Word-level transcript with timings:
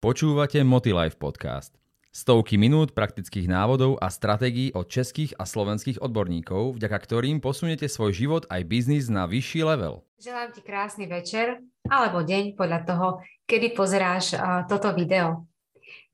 Počúvate 0.00 0.64
Motilife 0.64 1.20
podcast. 1.20 1.76
Stovky 2.08 2.56
minút 2.56 2.96
praktických 2.96 3.44
návodov 3.44 4.00
a 4.00 4.08
stratégií 4.08 4.72
od 4.72 4.88
českých 4.88 5.36
a 5.36 5.44
slovenských 5.44 6.00
odborníkov, 6.00 6.80
vďaka 6.80 6.98
ktorým 7.04 7.44
posunete 7.44 7.84
svoj 7.84 8.16
život 8.16 8.42
aj 8.48 8.64
biznis 8.64 9.12
na 9.12 9.28
vyšší 9.28 9.60
level. 9.60 10.00
Želám 10.16 10.56
ti 10.56 10.64
krásny 10.64 11.04
večer 11.04 11.60
alebo 11.84 12.24
deň 12.24 12.56
podľa 12.56 12.80
toho, 12.88 13.20
kedy 13.44 13.76
pozeráš 13.76 14.40
uh, 14.40 14.64
toto 14.64 14.88
video. 14.96 15.44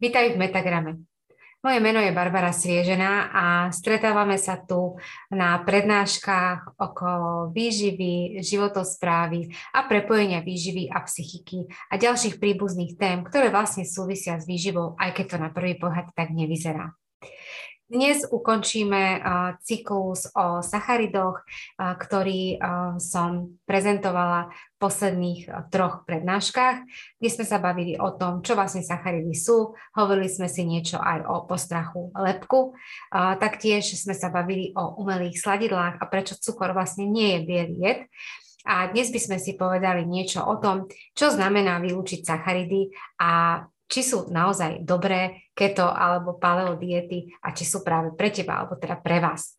Vítaj 0.03 0.35
v 0.35 0.43
Metagrame. 0.43 1.07
Moje 1.67 1.83
meno 1.83 1.99
je 1.99 2.15
Barbara 2.15 2.55
Sviežená 2.55 3.35
a 3.35 3.45
stretávame 3.75 4.39
sa 4.39 4.55
tu 4.55 5.03
na 5.35 5.59
prednáškach 5.67 6.79
okolo 6.79 7.51
výživy, 7.51 8.39
životosprávy 8.39 9.51
a 9.75 9.83
prepojenia 9.91 10.47
výživy 10.47 10.87
a 10.87 11.03
psychiky 11.03 11.67
a 11.91 11.99
ďalších 11.99 12.39
príbuzných 12.39 12.95
tém, 12.95 13.27
ktoré 13.27 13.51
vlastne 13.51 13.83
súvisia 13.83 14.39
s 14.39 14.47
výživou, 14.47 14.95
aj 14.95 15.11
keď 15.19 15.27
to 15.27 15.37
na 15.43 15.51
prvý 15.51 15.75
pohľad 15.75 16.15
tak 16.15 16.31
nevyzerá. 16.31 16.95
Dnes 17.87 18.27
ukončíme 18.27 19.23
cyklus 19.63 20.27
o 20.35 20.59
sacharidoch, 20.59 21.47
ktorý 21.79 22.59
som 22.99 23.55
prezentovala 23.63 24.51
v 24.51 24.77
posledných 24.83 25.71
troch 25.71 26.03
prednáškach, 26.03 26.83
kde 27.23 27.31
sme 27.31 27.47
sa 27.47 27.63
bavili 27.63 27.95
o 27.95 28.11
tom, 28.19 28.43
čo 28.43 28.59
vlastne 28.59 28.83
sacharidy 28.83 29.31
sú. 29.39 29.79
Hovorili 29.95 30.27
sme 30.27 30.51
si 30.51 30.67
niečo 30.67 30.99
aj 30.99 31.31
o 31.31 31.47
postrachu 31.47 32.11
lepku. 32.19 32.75
Taktiež 33.15 33.87
sme 33.95 34.19
sa 34.19 34.35
bavili 34.35 34.75
o 34.75 34.99
umelých 34.99 35.39
sladidlách 35.39 36.03
a 36.03 36.05
prečo 36.11 36.35
cukor 36.43 36.75
vlastne 36.75 37.07
nie 37.07 37.39
je 37.39 37.41
biely 37.47 37.77
jed. 37.79 38.01
A 38.67 38.91
dnes 38.91 39.15
by 39.15 39.21
sme 39.23 39.39
si 39.39 39.55
povedali 39.55 40.03
niečo 40.03 40.43
o 40.43 40.59
tom, 40.59 40.91
čo 41.15 41.31
znamená 41.31 41.79
vylúčiť 41.79 42.27
sacharidy 42.27 42.91
a 43.23 43.63
či 43.87 44.03
sú 44.03 44.29
naozaj 44.31 44.83
dobré 44.83 45.51
keto 45.55 45.87
alebo 45.87 46.39
paleo 46.39 46.75
diety 46.75 47.31
a 47.43 47.55
či 47.55 47.65
sú 47.65 47.83
práve 47.87 48.15
pre 48.15 48.35
teba 48.35 48.63
alebo 48.63 48.75
teda 48.79 48.99
pre 48.99 49.23
vás. 49.23 49.57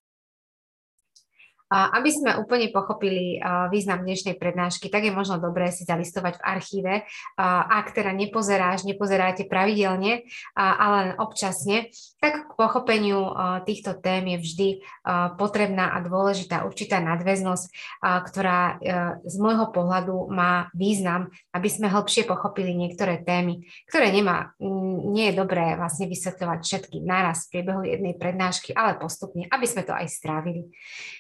Aby 1.68 2.10
sme 2.16 2.40
úplne 2.40 2.72
pochopili 2.72 3.44
význam 3.68 4.08
dnešnej 4.08 4.40
prednášky, 4.40 4.88
tak 4.88 5.04
je 5.04 5.12
možno 5.12 5.36
dobré 5.36 5.68
si 5.76 5.84
zalistovať 5.84 6.40
v 6.40 6.46
archíve. 6.48 6.94
Ak 7.38 7.92
teda 7.92 8.16
nepozeráš, 8.16 8.88
nepozeráte 8.88 9.44
pravidelne, 9.44 10.24
ale 10.56 10.96
len 10.96 11.12
občasne, 11.20 11.92
tak 12.24 12.48
k 12.48 12.54
pochopeniu 12.56 13.36
týchto 13.68 14.00
tém 14.00 14.32
je 14.32 14.38
vždy 14.40 14.70
potrebná 15.36 15.92
a 15.92 16.00
dôležitá 16.00 16.64
určitá 16.64 17.04
nadväznosť, 17.04 17.68
ktorá 18.02 18.80
z 19.28 19.36
môjho 19.36 19.68
pohľadu 19.76 20.32
má 20.32 20.72
význam, 20.72 21.36
aby 21.52 21.68
sme 21.68 21.92
hĺbšie 21.92 22.24
pochopili 22.24 22.72
niektoré 22.72 23.20
témy, 23.20 23.68
ktoré 23.92 24.16
nemá, 24.16 24.56
nie 25.12 25.30
je 25.30 25.40
dobré 25.40 25.76
vlastne 25.76 26.08
vysvetľovať 26.08 26.60
všetky 26.64 26.98
naraz 27.04 27.48
v 27.48 27.60
priebehu 27.60 27.84
jednej 27.84 28.16
prednášky, 28.16 28.72
ale 28.72 28.96
postupne, 28.96 29.52
aby 29.52 29.68
sme 29.68 29.84
to 29.84 29.92
aj 29.92 30.08
strávili. 30.08 30.72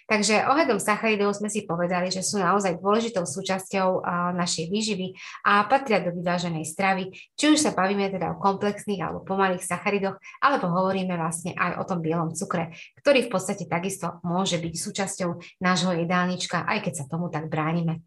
Takže 0.07 0.36
ohľadom 0.45 0.77
sacharidov 0.77 1.33
sme 1.33 1.49
si 1.49 1.65
povedali, 1.65 2.13
že 2.13 2.21
sú 2.21 2.37
naozaj 2.37 2.77
dôležitou 2.77 3.25
súčasťou 3.25 4.05
našej 4.37 4.69
výživy 4.69 5.17
a 5.47 5.65
patria 5.65 6.03
do 6.03 6.13
vyváženej 6.13 6.67
stravy, 6.69 7.09
či 7.33 7.45
už 7.49 7.57
sa 7.57 7.73
bavíme 7.73 8.11
teda 8.13 8.35
o 8.35 8.39
komplexných 8.41 9.01
alebo 9.01 9.25
pomalých 9.25 9.65
sacharidoch, 9.65 10.21
alebo 10.43 10.69
hovoríme 10.69 11.17
vlastne 11.17 11.57
aj 11.57 11.81
o 11.81 11.83
tom 11.87 12.05
bielom 12.05 12.35
cukre, 12.37 12.75
ktorý 13.01 13.25
v 13.25 13.31
podstate 13.33 13.65
takisto 13.65 14.21
môže 14.21 14.61
byť 14.61 14.73
súčasťou 14.77 15.61
nášho 15.63 15.97
jedálnička, 15.97 16.67
aj 16.67 16.85
keď 16.85 16.93
sa 16.93 17.09
tomu 17.09 17.33
tak 17.33 17.49
bránime. 17.49 18.03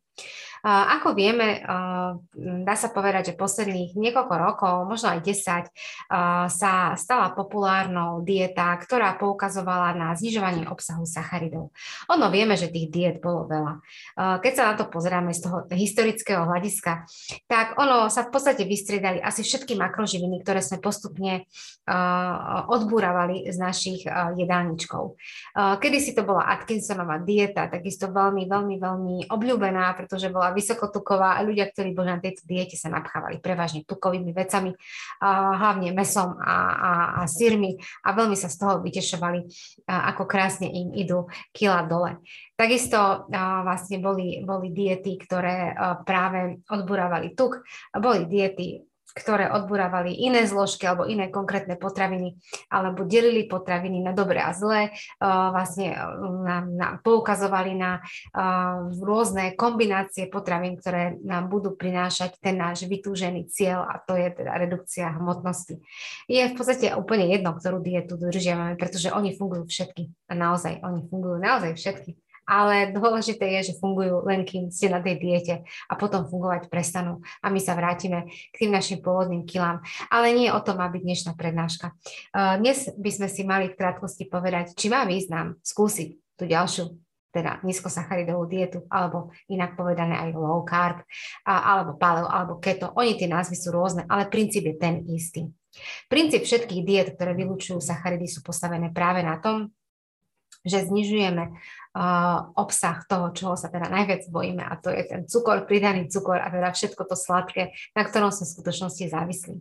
Ako 0.65 1.17
vieme, 1.17 1.65
dá 2.37 2.75
sa 2.77 2.93
povedať, 2.93 3.33
že 3.33 3.41
posledných 3.41 3.97
niekoľko 3.97 4.35
rokov, 4.37 4.75
možno 4.85 5.17
aj 5.17 5.21
10, 5.25 5.73
sa 6.53 6.73
stala 7.01 7.33
populárnou 7.33 8.21
dieta, 8.21 8.77
ktorá 8.77 9.17
poukazovala 9.17 9.97
na 9.97 10.13
znižovanie 10.13 10.69
obsahu 10.69 11.09
sacharidov. 11.09 11.73
Ono 12.13 12.27
vieme, 12.29 12.61
že 12.61 12.69
tých 12.69 12.93
diet 12.93 13.17
bolo 13.25 13.49
veľa. 13.49 13.81
Keď 14.45 14.53
sa 14.53 14.69
na 14.69 14.75
to 14.77 14.91
pozeráme 14.93 15.33
z 15.33 15.41
toho 15.49 15.65
historického 15.73 16.45
hľadiska, 16.45 17.09
tak 17.49 17.81
ono 17.81 18.13
sa 18.13 18.29
v 18.29 18.33
podstate 18.37 18.69
vystriedali 18.69 19.17
asi 19.23 19.41
všetky 19.41 19.81
makroživiny, 19.81 20.45
ktoré 20.45 20.61
sme 20.61 20.83
postupne 20.85 21.49
odbúravali 22.69 23.49
z 23.49 23.57
našich 23.57 24.05
jedálničkov. 24.37 25.17
Kedy 25.57 25.99
si 25.99 26.13
to 26.13 26.23
bola 26.23 26.53
Atkinsonová 26.53 27.17
dieta, 27.25 27.73
takisto 27.73 28.13
veľmi, 28.13 28.45
veľmi, 28.45 28.77
veľmi 28.77 29.17
obľúbená, 29.33 29.97
pretože 29.97 30.29
bola 30.29 30.50
vysokotuková 30.53 31.39
a 31.39 31.45
ľudia, 31.47 31.71
ktorí 31.71 31.95
boli 31.95 32.11
na 32.11 32.19
tejto 32.19 32.45
diete, 32.45 32.75
sa 32.75 32.91
napchávali 32.91 33.39
prevažne 33.39 33.87
tukovými 33.87 34.35
vecami, 34.35 34.75
hlavne 35.23 35.95
mesom 35.95 36.37
a, 36.41 36.57
a, 36.75 36.93
a 37.21 37.31
sírmi 37.31 37.79
a 38.05 38.13
veľmi 38.13 38.35
sa 38.35 38.51
z 38.51 38.57
toho 38.59 38.75
vytešovali, 38.83 39.47
ako 39.87 40.27
krásne 40.27 40.67
im 40.69 40.93
idú 40.97 41.31
kila 41.55 41.87
dole. 41.87 42.19
Takisto 42.59 43.31
vlastne 43.65 44.03
boli, 44.03 44.45
boli 44.45 44.75
diety, 44.75 45.17
ktoré 45.17 45.73
práve 46.05 46.61
odburávali 46.69 47.33
tuk, 47.33 47.63
boli 47.97 48.29
diety 48.29 48.90
ktoré 49.15 49.51
odburávali 49.51 50.15
iné 50.15 50.47
zložky 50.47 50.87
alebo 50.87 51.07
iné 51.07 51.29
konkrétne 51.29 51.75
potraviny, 51.75 52.39
alebo 52.71 53.03
delili 53.03 53.47
potraviny 53.51 53.99
na 54.03 54.15
dobré 54.15 54.39
a 54.39 54.55
zlé, 54.55 54.95
vlastne 55.21 55.95
nám, 56.47 56.65
nám 56.75 56.95
poukazovali 57.03 57.75
na 57.75 58.01
rôzne 59.03 59.59
kombinácie 59.59 60.31
potravín, 60.31 60.79
ktoré 60.79 61.19
nám 61.27 61.51
budú 61.51 61.75
prinášať 61.75 62.39
ten 62.39 62.57
náš 62.57 62.87
vytúžený 62.87 63.51
cieľ 63.51 63.85
a 63.87 63.99
to 63.99 64.15
je 64.15 64.31
teda 64.31 64.53
redukcia 64.57 65.11
hmotnosti. 65.19 65.83
Je 66.31 66.43
v 66.47 66.55
podstate 66.55 66.95
úplne 66.95 67.29
jedno, 67.29 67.55
ktorú 67.55 67.83
dietu 67.83 68.15
držiavame, 68.15 68.79
pretože 68.79 69.11
oni 69.11 69.35
fungujú 69.35 69.67
všetky 69.67 70.31
a 70.31 70.33
naozaj 70.39 70.81
oni 70.87 71.07
fungujú 71.11 71.37
naozaj 71.43 71.75
všetky 71.75 72.15
ale 72.51 72.91
dôležité 72.91 73.47
je, 73.63 73.71
že 73.71 73.79
fungujú 73.79 74.27
len 74.27 74.43
kým 74.43 74.75
ste 74.75 74.91
na 74.91 74.99
tej 74.99 75.23
diete 75.23 75.55
a 75.87 75.95
potom 75.95 76.27
fungovať 76.27 76.67
prestanú 76.67 77.23
a 77.39 77.47
my 77.47 77.63
sa 77.63 77.79
vrátime 77.79 78.27
k 78.51 78.67
tým 78.67 78.75
našim 78.75 78.99
pôvodným 78.99 79.47
kilám. 79.47 79.79
Ale 80.11 80.35
nie 80.35 80.51
o 80.51 80.59
tom 80.59 80.83
má 80.83 80.91
byť 80.91 81.03
dnešná 81.07 81.33
prednáška. 81.39 81.95
Dnes 82.35 82.91
by 82.99 83.11
sme 83.15 83.29
si 83.31 83.47
mali 83.47 83.71
v 83.71 83.79
krátkosti 83.79 84.27
povedať, 84.27 84.75
či 84.75 84.91
má 84.91 85.07
význam 85.07 85.63
skúsiť 85.63 86.19
tú 86.35 86.51
ďalšiu 86.51 86.99
teda 87.31 87.63
nízkosacharidovú 87.63 88.43
dietu, 88.51 88.83
alebo 88.91 89.31
inak 89.47 89.79
povedané 89.79 90.19
aj 90.19 90.35
low 90.35 90.67
carb, 90.67 91.07
alebo 91.47 91.95
paleo, 91.95 92.27
alebo 92.27 92.59
keto. 92.59 92.91
Oni 92.99 93.15
tie 93.15 93.31
názvy 93.31 93.55
sú 93.55 93.71
rôzne, 93.71 94.03
ale 94.11 94.27
princíp 94.27 94.67
je 94.67 94.75
ten 94.75 95.07
istý. 95.07 95.47
Princíp 96.11 96.43
všetkých 96.43 96.83
diet, 96.83 97.15
ktoré 97.15 97.39
vylúčujú 97.39 97.79
sacharidy, 97.79 98.27
sú 98.27 98.43
postavené 98.43 98.91
práve 98.91 99.23
na 99.23 99.39
tom, 99.39 99.71
že 100.61 100.85
znižujeme 100.85 101.57
obsah 102.55 103.03
toho, 103.11 103.35
čoho 103.35 103.59
sa 103.59 103.67
teda 103.67 103.91
najviac 103.91 104.23
bojíme 104.31 104.63
a 104.63 104.79
to 104.79 104.95
je 104.95 105.03
ten 105.11 105.27
cukor, 105.27 105.67
pridaný 105.67 106.07
cukor 106.07 106.39
a 106.39 106.47
teda 106.47 106.71
všetko 106.71 107.03
to 107.03 107.17
sladké, 107.19 107.75
na 107.99 108.07
ktorom 108.07 108.31
sme 108.31 108.47
v 108.47 108.55
skutočnosti 108.55 109.05
závislí. 109.11 109.59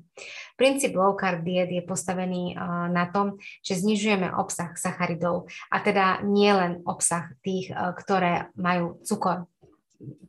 Princíp 0.53 0.93
low 0.93 1.17
carb 1.17 1.41
diet 1.41 1.73
je 1.73 1.81
postavený 1.81 2.53
na 2.93 3.09
tom, 3.09 3.41
že 3.65 3.81
znižujeme 3.81 4.29
obsah 4.38 4.77
sacharidov 4.77 5.49
a 5.73 5.81
teda 5.81 6.21
nie 6.21 6.53
len 6.53 6.85
obsah 6.85 7.33
tých, 7.41 7.73
ktoré 7.73 8.53
majú 8.53 9.01
cukor, 9.01 9.49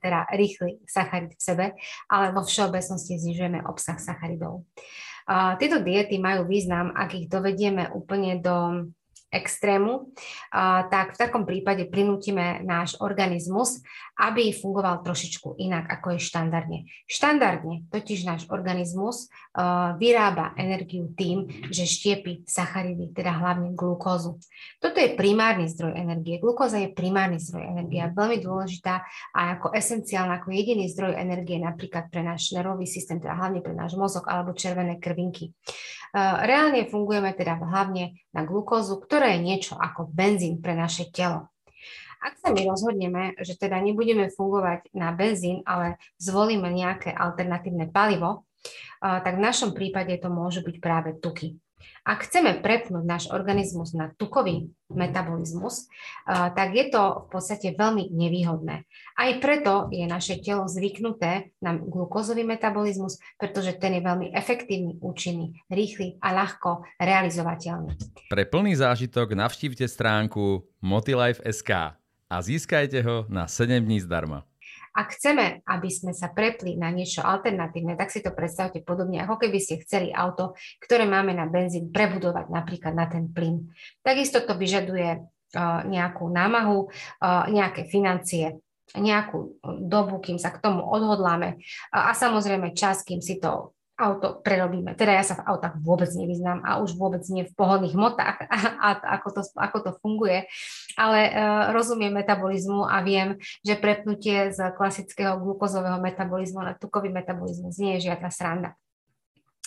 teda 0.00 0.25
rýchly 0.34 0.80
sacharid 0.88 1.36
v 1.36 1.42
sebe, 1.42 1.66
ale 2.09 2.32
vo 2.32 2.42
všeobecnosti 2.42 3.20
znižujeme 3.20 3.62
obsah 3.69 4.00
sacharidov. 4.00 4.64
Tieto 5.30 5.78
diety 5.84 6.16
majú 6.19 6.48
význam, 6.48 6.91
ak 6.97 7.14
ich 7.14 7.26
dovedieme 7.30 7.92
úplne 7.92 8.41
do 8.41 8.88
extrému, 9.30 10.10
tak 10.91 11.14
v 11.14 11.20
takom 11.22 11.46
prípade 11.46 11.86
prinútime 11.86 12.60
náš 12.66 12.98
organizmus, 12.98 13.80
aby 14.20 14.52
fungoval 14.52 15.00
trošičku 15.00 15.56
inak, 15.56 15.88
ako 15.88 16.18
je 16.18 16.20
štandardne. 16.20 16.78
Štandardne 17.08 17.88
totiž 17.88 18.26
náš 18.26 18.42
organizmus 18.52 19.32
vyrába 19.96 20.52
energiu 20.60 21.08
tým, 21.15 21.48
že 21.71 21.88
štiepi 21.88 22.44
sacharidy, 22.44 23.15
teda 23.16 23.32
hlavne 23.32 23.72
glukózu. 23.72 24.36
Toto 24.82 25.00
je 25.00 25.16
primárny 25.16 25.71
zdroj 25.71 25.97
energie. 25.97 26.42
Glukóza 26.42 26.83
je 26.83 26.92
primárny 26.92 27.41
zdroj 27.41 27.65
energie 27.65 28.03
a 28.03 28.12
veľmi 28.12 28.42
dôležitá 28.44 29.06
a 29.33 29.56
ako 29.56 29.72
esenciálna, 29.72 30.42
ako 30.42 30.53
jediný 30.53 30.91
zdroj 30.91 31.16
energie 31.16 31.56
napríklad 31.62 32.12
pre 32.12 32.21
náš 32.21 32.53
nervový 32.53 32.84
systém, 32.84 33.22
teda 33.22 33.38
hlavne 33.38 33.65
pre 33.65 33.72
náš 33.72 33.97
mozog 33.97 34.28
alebo 34.28 34.53
červené 34.53 35.00
krvinky. 35.00 35.54
Reálne 36.16 36.91
fungujeme 36.91 37.30
teda 37.38 37.54
hlavne 37.62 38.18
na 38.34 38.42
glukózu, 38.42 38.98
ktorá 38.98 39.20
je 39.27 39.39
niečo 39.41 39.75
ako 39.77 40.09
benzín 40.09 40.63
pre 40.63 40.72
naše 40.72 41.09
telo. 41.13 41.51
Ak 42.21 42.37
sa 42.37 42.53
my 42.53 42.69
rozhodneme, 42.69 43.33
že 43.41 43.57
teda 43.57 43.81
nebudeme 43.81 44.28
fungovať 44.28 44.93
na 44.93 45.09
benzín, 45.09 45.65
ale 45.65 45.97
zvolíme 46.21 46.69
nejaké 46.69 47.17
alternatívne 47.17 47.89
palivo, 47.89 48.45
tak 49.01 49.41
v 49.41 49.45
našom 49.45 49.72
prípade 49.72 50.13
to 50.21 50.28
môžu 50.28 50.61
byť 50.61 50.77
práve 50.84 51.17
tuky. 51.17 51.57
Ak 52.04 52.27
chceme 52.28 52.59
prepnúť 52.59 53.04
náš 53.06 53.24
organizmus 53.30 53.94
na 53.94 54.12
tukový 54.16 54.72
metabolizmus, 54.91 55.86
tak 56.27 56.74
je 56.74 56.91
to 56.91 57.24
v 57.24 57.27
podstate 57.30 57.78
veľmi 57.78 58.10
nevýhodné. 58.10 58.82
Aj 59.15 59.30
preto 59.38 59.86
je 59.94 60.03
naše 60.04 60.42
telo 60.42 60.66
zvyknuté 60.66 61.54
na 61.62 61.78
glukózový 61.78 62.42
metabolizmus, 62.42 63.22
pretože 63.38 63.78
ten 63.78 63.97
je 63.97 64.03
veľmi 64.03 64.34
efektívny, 64.34 64.98
účinný, 64.98 65.54
rýchly 65.71 66.18
a 66.18 66.34
ľahko 66.34 66.82
realizovateľný. 66.98 67.94
Pre 68.26 68.44
plný 68.50 68.74
zážitok 68.74 69.38
navštívte 69.38 69.86
stránku 69.86 70.66
motilife.sk 70.83 71.94
a 72.30 72.36
získajte 72.42 72.98
ho 73.06 73.30
na 73.30 73.47
7 73.47 73.78
dní 73.86 74.03
zdarma. 74.03 74.49
Ak 74.91 75.15
chceme, 75.15 75.63
aby 75.71 75.89
sme 75.89 76.10
sa 76.10 76.31
prepli 76.34 76.75
na 76.75 76.91
niečo 76.91 77.22
alternatívne, 77.22 77.95
tak 77.95 78.10
si 78.10 78.21
to 78.21 78.34
predstavte 78.34 78.83
podobne, 78.83 79.22
ako 79.22 79.39
keby 79.39 79.63
ste 79.63 79.78
chceli 79.87 80.10
auto, 80.10 80.59
ktoré 80.83 81.07
máme 81.07 81.31
na 81.31 81.47
benzín, 81.47 81.95
prebudovať 81.95 82.51
napríklad 82.51 82.95
na 82.98 83.07
ten 83.07 83.31
plyn. 83.31 83.71
Takisto 84.03 84.42
to 84.42 84.59
vyžaduje 84.59 85.22
nejakú 85.87 86.31
námahu, 86.31 86.91
nejaké 87.51 87.87
financie, 87.91 88.63
nejakú 88.95 89.59
dobu, 89.63 90.19
kým 90.19 90.39
sa 90.39 90.51
k 90.51 90.63
tomu 90.63 90.83
odhodláme 90.83 91.63
a 91.95 92.10
samozrejme 92.10 92.75
čas, 92.75 93.07
kým 93.07 93.22
si 93.22 93.39
to 93.39 93.75
auto 94.00 94.41
prerobíme. 94.41 94.97
Teda 94.97 95.12
ja 95.12 95.24
sa 95.24 95.36
v 95.36 95.44
autách 95.44 95.76
vôbec 95.84 96.08
nevyznám 96.16 96.64
a 96.64 96.80
už 96.80 96.97
vôbec 96.97 97.20
nie 97.28 97.44
v 97.44 97.52
pohodných 97.52 97.92
motách 97.92 98.42
a, 98.48 98.56
a 98.80 98.88
ako, 99.20 99.28
to, 99.36 99.42
ako 99.54 99.78
to 99.84 99.91
funguje, 100.00 100.48
ale 100.97 101.20
uh, 101.28 101.76
rozumiem 101.76 102.16
metabolizmu 102.16 102.88
a 102.88 103.04
viem, 103.04 103.36
že 103.60 103.76
prepnutie 103.76 104.50
z 104.50 104.72
klasického 104.74 105.36
glukózového 105.38 106.00
metabolizmu 106.00 106.64
na 106.64 106.72
tukový 106.72 107.12
metabolizmus 107.12 107.76
nie 107.76 108.00
je 108.00 108.10
žiadna 108.10 108.32
sranda. 108.32 108.72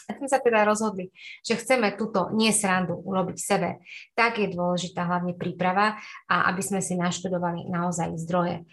A 0.10 0.20
sme 0.20 0.28
sa 0.28 0.44
teda 0.44 0.68
rozhodli, 0.68 1.10
že 1.42 1.56
chceme 1.56 1.96
túto 1.96 2.28
nesrandu 2.36 3.00
urobiť 3.00 3.38
sebe, 3.40 3.80
tak 4.14 4.44
je 4.44 4.52
dôležitá 4.52 5.08
hlavne 5.08 5.32
príprava 5.34 5.96
a 6.28 6.52
aby 6.52 6.60
sme 6.60 6.84
si 6.84 7.00
naštudovali 7.00 7.72
naozaj 7.72 8.20
zdroje. 8.20 8.68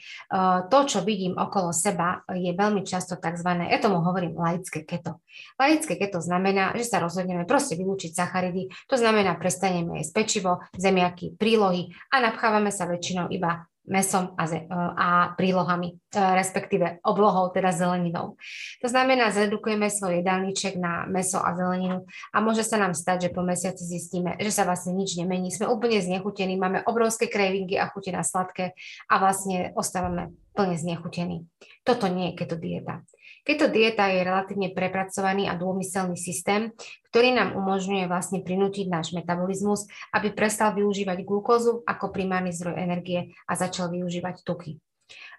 To, 0.66 0.78
čo 0.84 1.06
vidím 1.06 1.38
okolo 1.38 1.70
seba, 1.70 2.26
je 2.34 2.50
veľmi 2.50 2.82
často 2.82 3.14
tzv. 3.14 3.50
ja 3.62 3.78
tomu 3.78 4.02
hovorím 4.02 4.34
laické 4.34 4.82
keto. 4.82 5.22
Laické 5.56 5.94
keto 5.94 6.18
znamená, 6.18 6.74
že 6.74 6.84
sa 6.90 6.98
rozhodneme 6.98 7.46
proste 7.46 7.78
vylúčiť 7.78 8.10
sacharidy, 8.10 8.68
to 8.90 8.96
znamená 8.98 9.38
prestaneme 9.38 10.02
jesť 10.02 10.12
pečivo, 10.12 10.52
zemiaky, 10.74 11.38
prílohy 11.38 11.94
a 12.10 12.18
napchávame 12.18 12.74
sa 12.74 12.90
väčšinou 12.90 13.30
iba 13.30 13.69
mesom 13.88 14.34
a, 14.36 14.44
ze, 14.46 14.66
a 14.96 15.32
prílohami, 15.34 15.92
e, 15.92 15.96
respektíve 16.14 17.00
oblohou, 17.04 17.48
teda 17.48 17.72
zeleninou. 17.72 18.36
To 18.82 18.88
znamená, 18.88 19.30
zredukujeme 19.30 19.90
svoj 19.90 20.20
jedálniček 20.20 20.76
na 20.76 21.06
meso 21.08 21.40
a 21.40 21.52
zeleninu 21.56 22.04
a 22.32 22.36
môže 22.40 22.64
sa 22.64 22.76
nám 22.76 22.92
stať, 22.92 23.28
že 23.28 23.34
po 23.34 23.44
mesiaci 23.44 23.82
zistíme, 23.84 24.36
že 24.40 24.50
sa 24.52 24.68
vlastne 24.68 24.96
nič 24.96 25.16
nemení. 25.16 25.50
Sme 25.50 25.68
úplne 25.68 26.00
znechutení, 26.00 26.56
máme 26.56 26.84
obrovské 26.86 27.26
cravingy 27.26 27.76
a 27.76 27.88
chute 27.90 28.14
na 28.14 28.24
sladké 28.24 28.72
a 29.08 29.14
vlastne 29.20 29.74
ostávame 29.76 30.32
plne 30.52 30.76
znechutení. 30.76 31.46
Toto 31.86 32.06
nie 32.10 32.32
je 32.32 32.38
keto 32.42 32.56
dieta. 32.60 33.02
Keto 33.40 33.72
dieta 33.72 34.12
je 34.12 34.20
relatívne 34.20 34.68
prepracovaný 34.76 35.48
a 35.48 35.56
dômyselný 35.56 36.14
systém, 36.20 36.76
ktorý 37.08 37.32
nám 37.32 37.56
umožňuje 37.56 38.04
vlastne 38.04 38.44
prinútiť 38.44 38.86
náš 38.92 39.16
metabolizmus, 39.16 39.88
aby 40.12 40.36
prestal 40.36 40.76
využívať 40.76 41.24
glukózu 41.24 41.80
ako 41.88 42.12
primárny 42.12 42.52
zdroj 42.52 42.76
energie 42.76 43.32
a 43.48 43.56
začal 43.56 43.88
využívať 43.88 44.44
tuky. 44.44 44.76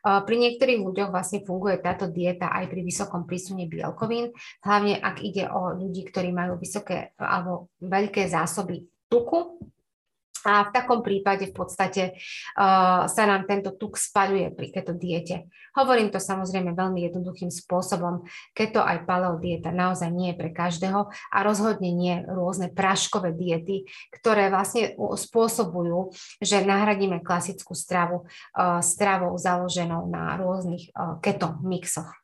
Pri 0.02 0.36
niektorých 0.36 0.82
ľuďoch 0.82 1.14
vlastne 1.14 1.46
funguje 1.46 1.78
táto 1.78 2.10
dieta 2.10 2.50
aj 2.50 2.74
pri 2.74 2.82
vysokom 2.82 3.30
prísune 3.30 3.70
bielkovín, 3.70 4.34
hlavne 4.66 4.98
ak 4.98 5.22
ide 5.22 5.46
o 5.48 5.78
ľudí, 5.78 6.10
ktorí 6.10 6.34
majú 6.34 6.58
vysoké 6.58 7.14
alebo 7.22 7.70
veľké 7.80 8.26
zásoby 8.28 8.90
tuku, 9.08 9.62
a 10.46 10.68
v 10.68 10.74
takom 10.74 11.02
prípade 11.02 11.50
v 11.50 11.56
podstate 11.56 12.04
uh, 12.58 13.06
sa 13.10 13.24
nám 13.28 13.50
tento 13.50 13.74
tuk 13.76 13.98
spaľuje 13.98 14.54
pri 14.54 14.68
keto 14.72 14.94
diete. 14.96 15.50
Hovorím 15.76 16.12
to 16.12 16.20
samozrejme 16.20 16.76
veľmi 16.76 17.08
jednoduchým 17.10 17.50
spôsobom. 17.50 18.28
Keto 18.52 18.84
aj 18.84 19.08
paleo 19.08 19.40
dieta 19.40 19.72
naozaj 19.72 20.12
nie 20.12 20.34
je 20.34 20.40
pre 20.40 20.52
každého 20.52 21.10
a 21.10 21.38
rozhodne 21.42 21.90
nie 21.92 22.22
rôzne 22.28 22.70
praškové 22.72 23.34
diety, 23.34 23.90
ktoré 24.14 24.52
vlastne 24.52 24.94
spôsobujú, 24.98 26.14
že 26.44 26.64
nahradíme 26.64 27.24
klasickú 27.26 27.74
stravu 27.74 28.24
uh, 28.24 28.80
stravou 28.84 29.34
založenou 29.36 30.06
na 30.12 30.38
rôznych 30.38 30.94
uh, 30.94 31.18
keto 31.24 31.58
mixoch 31.66 32.21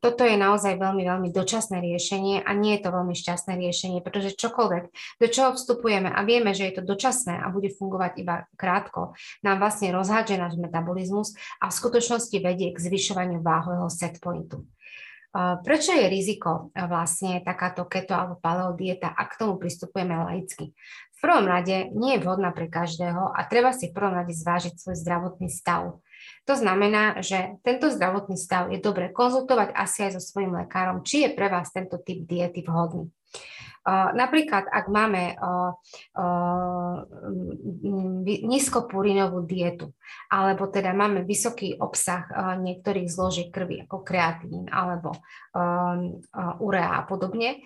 toto 0.00 0.24
je 0.24 0.34
naozaj 0.34 0.80
veľmi, 0.80 1.04
veľmi 1.04 1.28
dočasné 1.28 1.84
riešenie 1.84 2.40
a 2.40 2.50
nie 2.56 2.80
je 2.80 2.88
to 2.88 2.90
veľmi 2.90 3.12
šťastné 3.12 3.52
riešenie, 3.60 4.00
pretože 4.00 4.32
čokoľvek, 4.34 4.84
do 5.20 5.26
čoho 5.28 5.52
vstupujeme 5.52 6.08
a 6.08 6.20
vieme, 6.24 6.56
že 6.56 6.72
je 6.72 6.80
to 6.80 6.88
dočasné 6.88 7.36
a 7.36 7.52
bude 7.52 7.68
fungovať 7.76 8.12
iba 8.24 8.48
krátko, 8.56 9.12
nám 9.44 9.60
vlastne 9.60 9.92
rozhádže 9.92 10.40
náš 10.40 10.56
metabolizmus 10.56 11.36
a 11.60 11.68
v 11.68 11.76
skutočnosti 11.76 12.36
vedie 12.40 12.72
k 12.72 12.80
zvyšovaniu 12.80 13.44
váhového 13.44 13.92
setpointu. 13.92 14.64
Prečo 15.62 15.94
je 15.94 16.10
riziko 16.10 16.74
vlastne 16.74 17.38
takáto 17.46 17.86
keto 17.86 18.18
alebo 18.18 18.34
paleo 18.42 18.74
dieta, 18.74 19.14
ak 19.14 19.38
k 19.38 19.38
tomu 19.46 19.62
pristupujeme 19.62 20.18
laicky? 20.26 20.74
V 21.14 21.18
prvom 21.22 21.46
rade 21.46 21.86
nie 21.94 22.18
je 22.18 22.22
vhodná 22.24 22.50
pre 22.50 22.66
každého 22.66 23.30
a 23.30 23.40
treba 23.46 23.70
si 23.70 23.92
v 23.92 23.94
prvom 23.94 24.16
rade 24.16 24.34
zvážiť 24.34 24.74
svoj 24.74 24.96
zdravotný 24.98 25.46
stav. 25.46 26.02
To 26.48 26.54
znamená, 26.56 27.22
že 27.22 27.60
tento 27.62 27.90
zdravotný 27.90 28.36
stav 28.36 28.68
je 28.72 28.82
dobre 28.82 29.14
konzultovať 29.14 29.74
asi 29.74 30.08
aj 30.08 30.18
so 30.18 30.22
svojím 30.22 30.66
lekárom, 30.66 31.06
či 31.06 31.26
je 31.26 31.30
pre 31.34 31.46
vás 31.46 31.70
tento 31.70 32.00
typ 32.02 32.26
diety 32.26 32.66
vhodný. 32.66 33.08
Napríklad, 33.88 34.68
ak 34.68 34.92
máme 34.92 35.40
nízkopurinovú 38.24 39.48
dietu, 39.48 39.96
alebo 40.28 40.68
teda 40.68 40.92
máme 40.92 41.24
vysoký 41.24 41.80
obsah 41.80 42.28
niektorých 42.60 43.08
zložiek 43.08 43.48
krvi, 43.48 43.88
ako 43.88 44.04
kreatín 44.04 44.68
alebo 44.68 45.16
urea 46.60 47.00
a 47.00 47.08
podobne, 47.08 47.64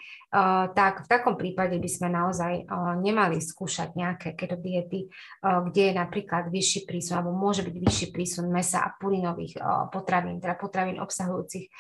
tak 0.74 1.02
v 1.02 1.10
takom 1.10 1.34
prípade 1.34 1.78
by 1.78 1.90
sme 1.90 2.08
naozaj 2.10 2.66
nemali 3.02 3.42
skúšať 3.42 3.98
nejaké 3.98 4.38
keto 4.38 4.58
diety, 4.58 5.10
kde 5.42 5.82
je 5.90 5.94
napríklad 5.94 6.50
vyšší 6.50 6.86
prísun, 6.86 7.22
alebo 7.22 7.34
môže 7.34 7.66
byť 7.66 7.74
vyšší 7.74 8.06
prísun 8.14 8.54
mesa 8.54 8.86
a 8.86 8.94
purinových 8.94 9.58
potravín, 9.90 10.38
teda 10.38 10.54
potravín 10.54 11.02
obsahujúcich 11.02 11.70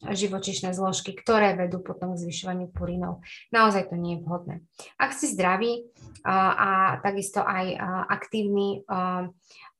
živočišné 0.00 0.72
zložky, 0.72 1.12
ktoré 1.12 1.56
vedú 1.56 1.84
potom 1.84 2.16
k 2.16 2.24
zvyšovaniu 2.24 2.72
purinov. 2.72 3.20
Naozaj 3.54 3.90
to 3.90 3.96
nie 3.96 4.18
je 4.18 4.22
vhodné. 4.24 4.54
Ak 4.98 5.14
si 5.14 5.30
zdravý 5.30 5.86
a 6.26 6.98
takisto 7.04 7.44
aj 7.44 7.76
aktívny, 8.08 8.82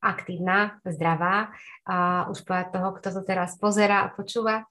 aktívna, 0.05 0.77
zdravá, 0.85 1.53
už 2.29 2.39
povedať 2.45 2.69
toho, 2.77 2.89
kto 3.01 3.09
to 3.17 3.23
teraz 3.25 3.57
pozera 3.57 4.05
a 4.05 4.13
počúva, 4.13 4.69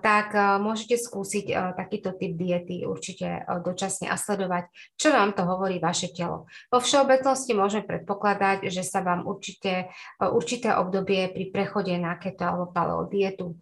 tak 0.00 0.32
môžete 0.62 0.96
skúsiť 0.96 1.76
takýto 1.76 2.14
typ 2.16 2.38
diety 2.38 2.86
určite 2.86 3.42
dočasne 3.60 4.08
a 4.08 4.16
sledovať, 4.16 4.70
čo 4.96 5.12
vám 5.12 5.34
to 5.34 5.44
hovorí 5.44 5.82
vaše 5.82 6.08
telo. 6.14 6.48
Vo 6.72 6.78
všeobecnosti 6.78 7.52
môžeme 7.58 7.84
predpokladať, 7.84 8.70
že 8.70 8.86
sa 8.86 9.02
vám 9.04 9.26
určite, 9.26 9.92
určité 10.22 10.72
obdobie 10.78 11.28
pri 11.34 11.50
prechode 11.52 11.92
na 12.00 12.16
keto 12.16 12.48
alebo 12.48 12.70
paleo 12.70 13.10
dietu 13.10 13.58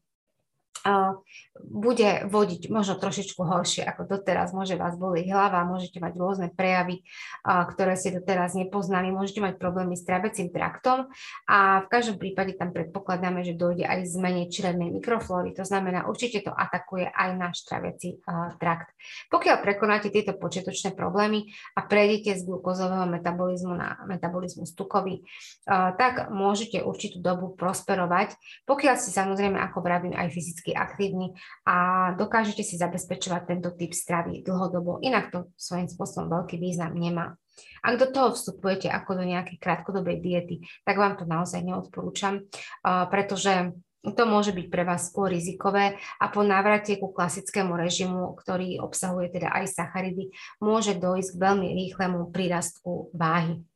bude 1.57 2.29
vodiť 2.29 2.69
možno 2.69 3.01
trošičku 3.01 3.41
horšie 3.41 3.81
ako 3.89 4.07
doteraz. 4.07 4.53
Môže 4.53 4.77
vás 4.77 4.95
boliť 4.95 5.27
hlava, 5.33 5.65
môžete 5.65 5.99
mať 6.01 6.15
rôzne 6.21 6.49
prejavy, 6.53 7.05
ktoré 7.45 7.97
ste 7.97 8.17
doteraz 8.17 8.53
nepoznali, 8.53 9.09
môžete 9.09 9.41
mať 9.41 9.57
problémy 9.57 9.97
s 9.97 10.05
trávecím 10.05 10.53
traktom 10.53 11.09
a 11.49 11.85
v 11.85 11.87
každom 11.89 12.21
prípade 12.21 12.55
tam 12.61 12.77
predpokladáme, 12.77 13.41
že 13.43 13.57
dojde 13.57 13.89
aj 13.89 14.05
zmene 14.05 14.53
črednej 14.53 14.93
mikroflóry. 14.95 15.57
To 15.57 15.65
znamená, 15.65 16.07
určite 16.07 16.45
to 16.45 16.53
atakuje 16.53 17.09
aj 17.09 17.29
náš 17.35 17.65
trávecí 17.65 18.21
trakt. 18.61 18.93
Pokiaľ 19.33 19.57
prekonáte 19.63 20.09
tieto 20.13 20.37
počiatočné 20.37 20.93
problémy 20.93 21.51
a 21.77 21.85
prejdete 21.85 22.37
z 22.37 22.47
glukózového 22.47 23.05
metabolizmu 23.11 23.75
na 23.75 24.01
metabolizmus 24.09 24.77
tukový, 24.77 25.27
tak 25.67 26.31
môžete 26.31 26.85
určitú 26.85 27.19
dobu 27.19 27.53
prosperovať, 27.59 28.39
pokiaľ 28.69 28.95
si 28.97 29.11
samozrejme, 29.11 29.59
ako 29.59 29.79
vravím, 29.83 30.15
aj 30.15 30.31
fyzicky 30.31 30.66
aktívni 30.73 31.37
a 31.69 32.11
dokážete 32.17 32.65
si 32.65 32.81
zabezpečovať 32.81 33.43
tento 33.45 33.71
typ 33.77 33.93
stravy 33.93 34.41
dlhodobo. 34.43 34.99
Inak 35.05 35.31
to 35.31 35.53
svojím 35.55 35.87
spôsobom 35.87 36.33
veľký 36.33 36.57
význam 36.57 36.97
nemá. 36.97 37.37
Ak 37.85 38.01
do 38.01 38.09
toho 38.11 38.35
vstupujete 38.35 38.89
ako 38.89 39.21
do 39.21 39.25
nejakej 39.29 39.61
krátkodobej 39.63 40.19
diety, 40.25 40.57
tak 40.83 40.99
vám 40.99 41.17
to 41.17 41.29
naozaj 41.29 41.63
neodporúčam, 41.63 42.45
pretože 42.85 43.77
to 44.07 44.23
môže 44.23 44.55
byť 44.55 44.67
pre 44.71 44.87
vás 44.87 45.11
skôr 45.11 45.35
rizikové 45.35 45.99
a 46.23 46.31
po 46.31 46.47
návrate 46.47 46.95
ku 46.95 47.11
klasickému 47.11 47.75
režimu, 47.75 48.39
ktorý 48.39 48.79
obsahuje 48.79 49.35
teda 49.35 49.51
aj 49.51 49.73
sacharidy, 49.73 50.31
môže 50.63 50.95
dojsť 50.95 51.35
k 51.35 51.43
veľmi 51.43 51.69
rýchlemu 51.75 52.31
prírastku 52.31 53.11
váhy. 53.11 53.67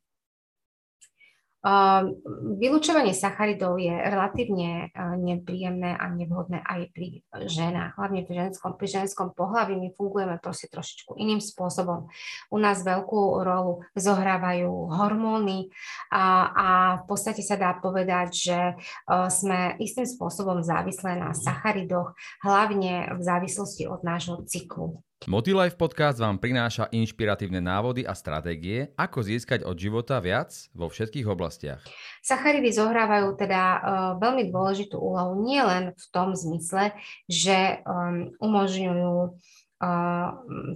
Ehm, 1.61 2.17
vylúčovanie 2.57 3.13
sacharidov 3.13 3.77
je 3.77 3.93
relatívne 3.93 4.89
eh, 4.89 5.13
nepríjemné 5.13 5.93
a 5.93 6.09
nevhodné 6.09 6.57
aj 6.65 6.89
pri 6.89 7.21
ženách, 7.29 8.01
hlavne 8.01 8.25
pri 8.25 8.49
ženskom, 8.49 8.81
pri 8.81 8.89
ženskom 8.89 9.29
pohľavi 9.37 9.77
my 9.77 9.93
fungujeme 9.93 10.41
proste 10.41 10.73
trošičku 10.73 11.21
iným 11.21 11.37
spôsobom. 11.37 12.09
U 12.49 12.57
nás 12.57 12.81
veľkú 12.81 13.45
rolu 13.45 13.85
zohrávajú 13.93 14.89
hormóny 14.89 15.69
a, 16.09 16.49
a 16.49 16.67
v 16.97 17.03
podstate 17.05 17.45
sa 17.45 17.61
dá 17.61 17.77
povedať, 17.77 18.29
že 18.33 18.59
eh, 18.73 19.27
sme 19.29 19.77
istým 19.77 20.09
spôsobom 20.09 20.65
závislé 20.65 21.21
na 21.21 21.37
sacharidoch, 21.37 22.17
hlavne 22.41 23.13
v 23.13 23.21
závislosti 23.21 23.85
od 23.85 24.01
nášho 24.01 24.41
cyklu. 24.49 25.05
Motilife 25.29 25.77
podcast 25.77 26.17
vám 26.17 26.41
prináša 26.41 26.89
inšpiratívne 26.89 27.61
návody 27.61 28.01
a 28.01 28.17
stratégie, 28.17 28.89
ako 28.97 29.21
získať 29.21 29.61
od 29.61 29.77
života 29.77 30.17
viac 30.17 30.49
vo 30.73 30.89
všetkých 30.89 31.29
oblastiach. 31.29 31.77
Sacharidy 32.25 32.73
zohrávajú 32.73 33.37
teda 33.37 33.61
uh, 33.61 33.77
veľmi 34.17 34.49
dôležitú 34.49 34.97
úlohu 34.97 35.45
nielen 35.45 35.93
v 35.93 36.05
tom 36.09 36.33
zmysle, 36.33 36.97
že 37.29 37.85
um, 37.85 38.33
umožňujú 38.41 39.37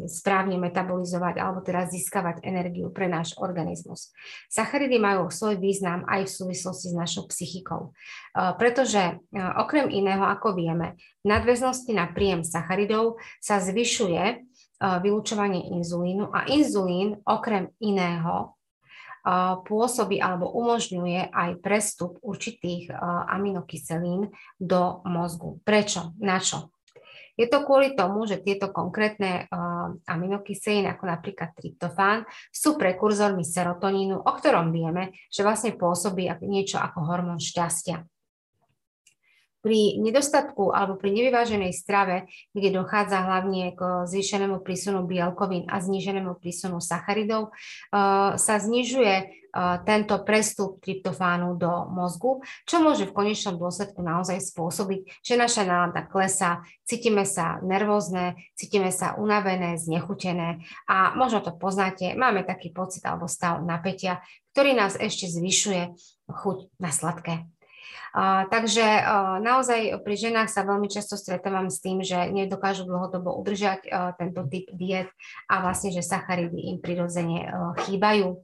správne 0.09 0.57
metabolizovať 0.57 1.38
alebo 1.38 1.62
teda 1.62 1.85
získavať 1.85 2.41
energiu 2.41 2.89
pre 2.89 3.05
náš 3.05 3.38
organizmus. 3.38 4.09
Sacharidy 4.50 4.97
majú 4.97 5.29
svoj 5.29 5.62
význam 5.62 6.01
aj 6.09 6.25
v 6.25 6.35
súvislosti 6.41 6.89
s 6.89 6.95
našou 6.97 7.29
psychikou, 7.29 7.93
pretože 8.57 9.21
okrem 9.62 9.93
iného, 9.93 10.25
ako 10.25 10.57
vieme, 10.57 10.97
v 11.21 11.38
nadväznosti 11.38 11.93
na 11.93 12.09
príjem 12.09 12.41
sacharidov 12.41 13.21
sa 13.38 13.62
zvyšuje 13.62 14.41
vylúčovanie 14.81 15.69
inzulínu 15.77 16.33
a 16.33 16.50
inzulín 16.50 17.21
okrem 17.29 17.69
iného 17.77 18.57
pôsobí 19.65 20.21
alebo 20.21 20.50
umožňuje 20.53 21.33
aj 21.33 21.62
prestup 21.62 22.21
určitých 22.21 22.93
aminokyselín 23.29 24.29
do 24.57 25.01
mozgu. 25.05 25.62
Prečo? 25.65 26.13
Na 26.21 26.38
čo? 26.38 26.74
Je 27.36 27.51
to 27.51 27.68
kvôli 27.68 27.94
tomu, 28.00 28.24
že 28.24 28.39
tieto 28.39 28.72
konkrétne 28.72 29.51
uh, 29.51 29.92
aminokyseliny, 30.08 30.88
ako 30.88 31.04
napríklad 31.04 31.51
tryptofán, 31.51 32.24
sú 32.50 32.80
prekurzormi 32.80 33.44
serotonínu, 33.44 34.24
o 34.24 34.32
ktorom 34.32 34.72
vieme, 34.72 35.12
že 35.27 35.44
vlastne 35.44 35.75
pôsobí 35.75 36.32
niečo 36.48 36.80
ako 36.80 37.04
hormón 37.04 37.44
šťastia 37.44 38.08
pri 39.65 39.98
nedostatku 39.98 40.69
alebo 40.69 40.93
pri 40.93 41.10
nevyváženej 41.10 41.74
strave, 41.74 42.29
kde 42.53 42.77
dochádza 42.77 43.25
hlavne 43.25 43.74
k 43.74 44.05
zvýšenému 44.05 44.62
prísunu 44.62 45.10
bielkovín 45.10 45.65
a 45.65 45.81
zníženému 45.81 46.38
prísunu 46.38 46.77
sacharidov, 46.77 47.50
uh, 47.50 48.38
sa 48.38 48.62
znižuje 48.62 49.45
tento 49.88 50.19
prestup 50.27 50.84
tryptofánu 50.84 51.55
do 51.55 51.88
mozgu, 51.88 52.43
čo 52.67 52.84
môže 52.84 53.07
v 53.07 53.15
konečnom 53.15 53.55
dôsledku 53.55 54.03
naozaj 54.03 54.43
spôsobiť, 54.43 55.24
že 55.24 55.39
naša 55.39 55.63
nálada 55.63 56.03
klesá, 56.03 56.60
cítime 56.84 57.24
sa 57.24 57.63
nervózne, 57.63 58.36
cítime 58.60 58.91
sa 58.91 59.15
unavené, 59.15 59.79
znechutené 59.79 60.60
a 60.91 61.15
možno 61.15 61.39
to 61.39 61.55
poznáte, 61.55 62.19
máme 62.19 62.43
taký 62.43 62.75
pocit 62.75 63.07
alebo 63.07 63.31
stav 63.31 63.63
napätia, 63.63 64.19
ktorý 64.51 64.75
nás 64.75 65.00
ešte 65.00 65.31
zvyšuje 65.31 65.95
chuť 66.27 66.57
na 66.84 66.91
sladké. 66.91 67.48
Takže 68.50 68.86
naozaj 69.44 70.00
pri 70.01 70.15
ženách 70.15 70.48
sa 70.48 70.63
veľmi 70.63 70.88
často 70.88 71.20
stretávam 71.20 71.68
s 71.68 71.84
tým, 71.84 72.00
že 72.00 72.32
nedokážu 72.32 72.88
dlhodobo 72.88 73.36
udržať 73.44 73.86
tento 74.15 74.48
typ 74.48 74.72
diet 74.72 75.12
a 75.51 75.60
vlastne, 75.60 75.92
že 75.92 76.00
sacharidy 76.00 76.72
im 76.72 76.77
prirodzene 76.80 77.51
chýbajú. 77.84 78.39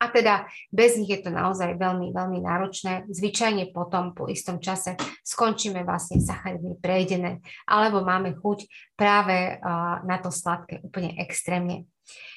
A 0.00 0.08
teda 0.08 0.48
bez 0.72 0.96
nich 0.96 1.12
je 1.12 1.20
to 1.20 1.28
naozaj 1.28 1.76
veľmi, 1.76 2.16
veľmi 2.16 2.40
náročné. 2.40 3.04
Zvyčajne 3.12 3.76
potom 3.76 4.16
po 4.16 4.24
istom 4.24 4.56
čase 4.56 4.96
skončíme 5.20 5.84
vlastne 5.84 6.16
sacharidmi 6.16 6.80
prejdené, 6.80 7.44
alebo 7.68 8.00
máme 8.00 8.32
chuť 8.32 8.72
práve 8.96 9.60
na 10.08 10.16
to 10.22 10.32
sladké 10.32 10.80
úplne 10.80 11.12
extrémne. 11.20 11.84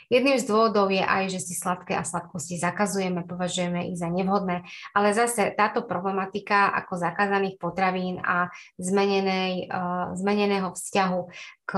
Jedným 0.09 0.37
z 0.37 0.45
dôvodov 0.45 0.93
je 0.93 1.01
aj, 1.01 1.33
že 1.33 1.39
si 1.41 1.53
sladké 1.57 1.97
a 1.97 2.05
sladkosti 2.05 2.61
zakazujeme, 2.61 3.25
považujeme 3.25 3.89
ich 3.89 3.97
za 3.97 4.09
nevhodné, 4.09 4.61
ale 4.93 5.17
zase 5.17 5.49
táto 5.57 5.81
problematika 5.85 6.69
ako 6.77 7.01
zakázaných 7.01 7.57
potravín 7.57 8.21
a 8.21 8.53
zmenenej, 8.77 9.69
uh, 9.69 10.13
zmeneného 10.13 10.69
vzťahu 10.69 11.21
k 11.65 11.73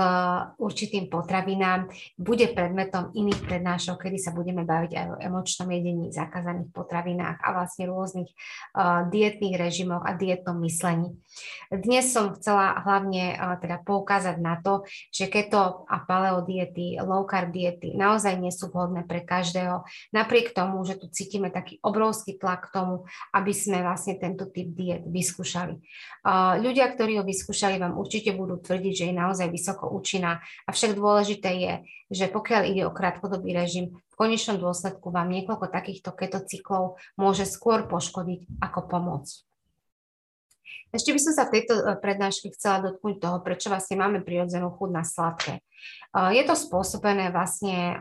určitým 0.60 1.08
potravinám 1.08 1.88
bude 2.20 2.52
predmetom 2.52 3.08
iných 3.16 3.40
prednášok, 3.48 4.04
kedy 4.04 4.20
sa 4.20 4.36
budeme 4.36 4.68
baviť 4.68 4.92
aj 4.92 5.06
o 5.08 5.16
emočnom 5.16 5.72
jedení, 5.72 6.12
zakázaných 6.12 6.68
potravinách 6.76 7.40
a 7.40 7.48
vlastne 7.56 7.88
rôznych 7.88 8.28
uh, 8.28 9.08
dietných 9.08 9.56
režimoch 9.56 10.04
a 10.04 10.12
dietnom 10.12 10.60
myslení. 10.60 11.16
Dnes 11.72 12.12
som 12.12 12.36
chcela 12.36 12.76
hlavne 12.84 13.32
uh, 13.32 13.56
teda 13.56 13.80
poukázať 13.80 14.36
na 14.36 14.60
to, 14.60 14.84
že 15.08 15.32
keto 15.32 15.88
a 15.88 16.04
paleo 16.04 16.44
diety, 16.44 17.00
low 17.00 17.24
carb 17.24 17.48
diety 17.48 17.96
naozaj 17.96 18.17
nie 18.38 18.50
sú 18.50 18.66
vhodné 18.72 19.06
pre 19.06 19.22
každého. 19.22 19.86
Napriek 20.10 20.50
tomu, 20.50 20.82
že 20.82 20.98
tu 20.98 21.06
cítime 21.06 21.54
taký 21.54 21.78
obrovský 21.86 22.34
tlak 22.34 22.68
k 22.68 22.74
tomu, 22.74 22.94
aby 23.30 23.54
sme 23.54 23.86
vlastne 23.86 24.18
tento 24.18 24.50
typ 24.50 24.74
diet 24.74 25.06
vyskúšali. 25.06 25.78
Ľudia, 26.58 26.90
ktorí 26.90 27.22
ho 27.22 27.24
vyskúšali, 27.24 27.78
vám 27.78 27.94
určite 27.94 28.34
budú 28.34 28.58
tvrdiť, 28.58 28.94
že 28.94 29.04
je 29.08 29.14
naozaj 29.14 29.46
vysoko 29.52 29.86
účinná. 29.94 30.42
Avšak 30.66 30.98
dôležité 30.98 31.50
je, 31.54 31.74
že 32.08 32.26
pokiaľ 32.26 32.62
ide 32.66 32.82
o 32.88 32.94
krátkodobý 32.94 33.54
režim, 33.54 33.94
v 33.94 34.14
konečnom 34.18 34.58
dôsledku 34.58 35.14
vám 35.14 35.30
niekoľko 35.30 35.70
takýchto 35.70 36.10
ketocyklov 36.10 36.98
môže 37.14 37.46
skôr 37.46 37.86
poškodiť 37.86 38.58
ako 38.58 38.80
pomôcť. 38.90 39.36
Ešte 40.88 41.12
by 41.12 41.20
som 41.20 41.32
sa 41.36 41.44
v 41.44 41.60
tejto 41.60 41.74
e, 41.76 41.82
prednáške 42.00 42.48
chcela 42.56 42.80
dotknúť 42.80 43.20
toho, 43.20 43.36
prečo 43.44 43.68
vlastne 43.68 44.00
máme 44.00 44.24
prirodzenú 44.24 44.72
chuť 44.72 44.90
na 44.90 45.04
sladké. 45.04 45.60
E, 45.60 45.62
je 46.32 46.42
to 46.48 46.54
spôsobené 46.56 47.28
vlastne 47.28 47.92
e, 47.92 47.94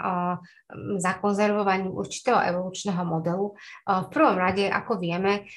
zakonzervovaním 1.04 1.92
určitého 1.92 2.40
evolučného 2.44 3.04
modelu. 3.08 3.56
V 3.88 4.08
prvom 4.12 4.36
rade, 4.36 4.68
ako 4.68 5.00
vieme, 5.00 5.48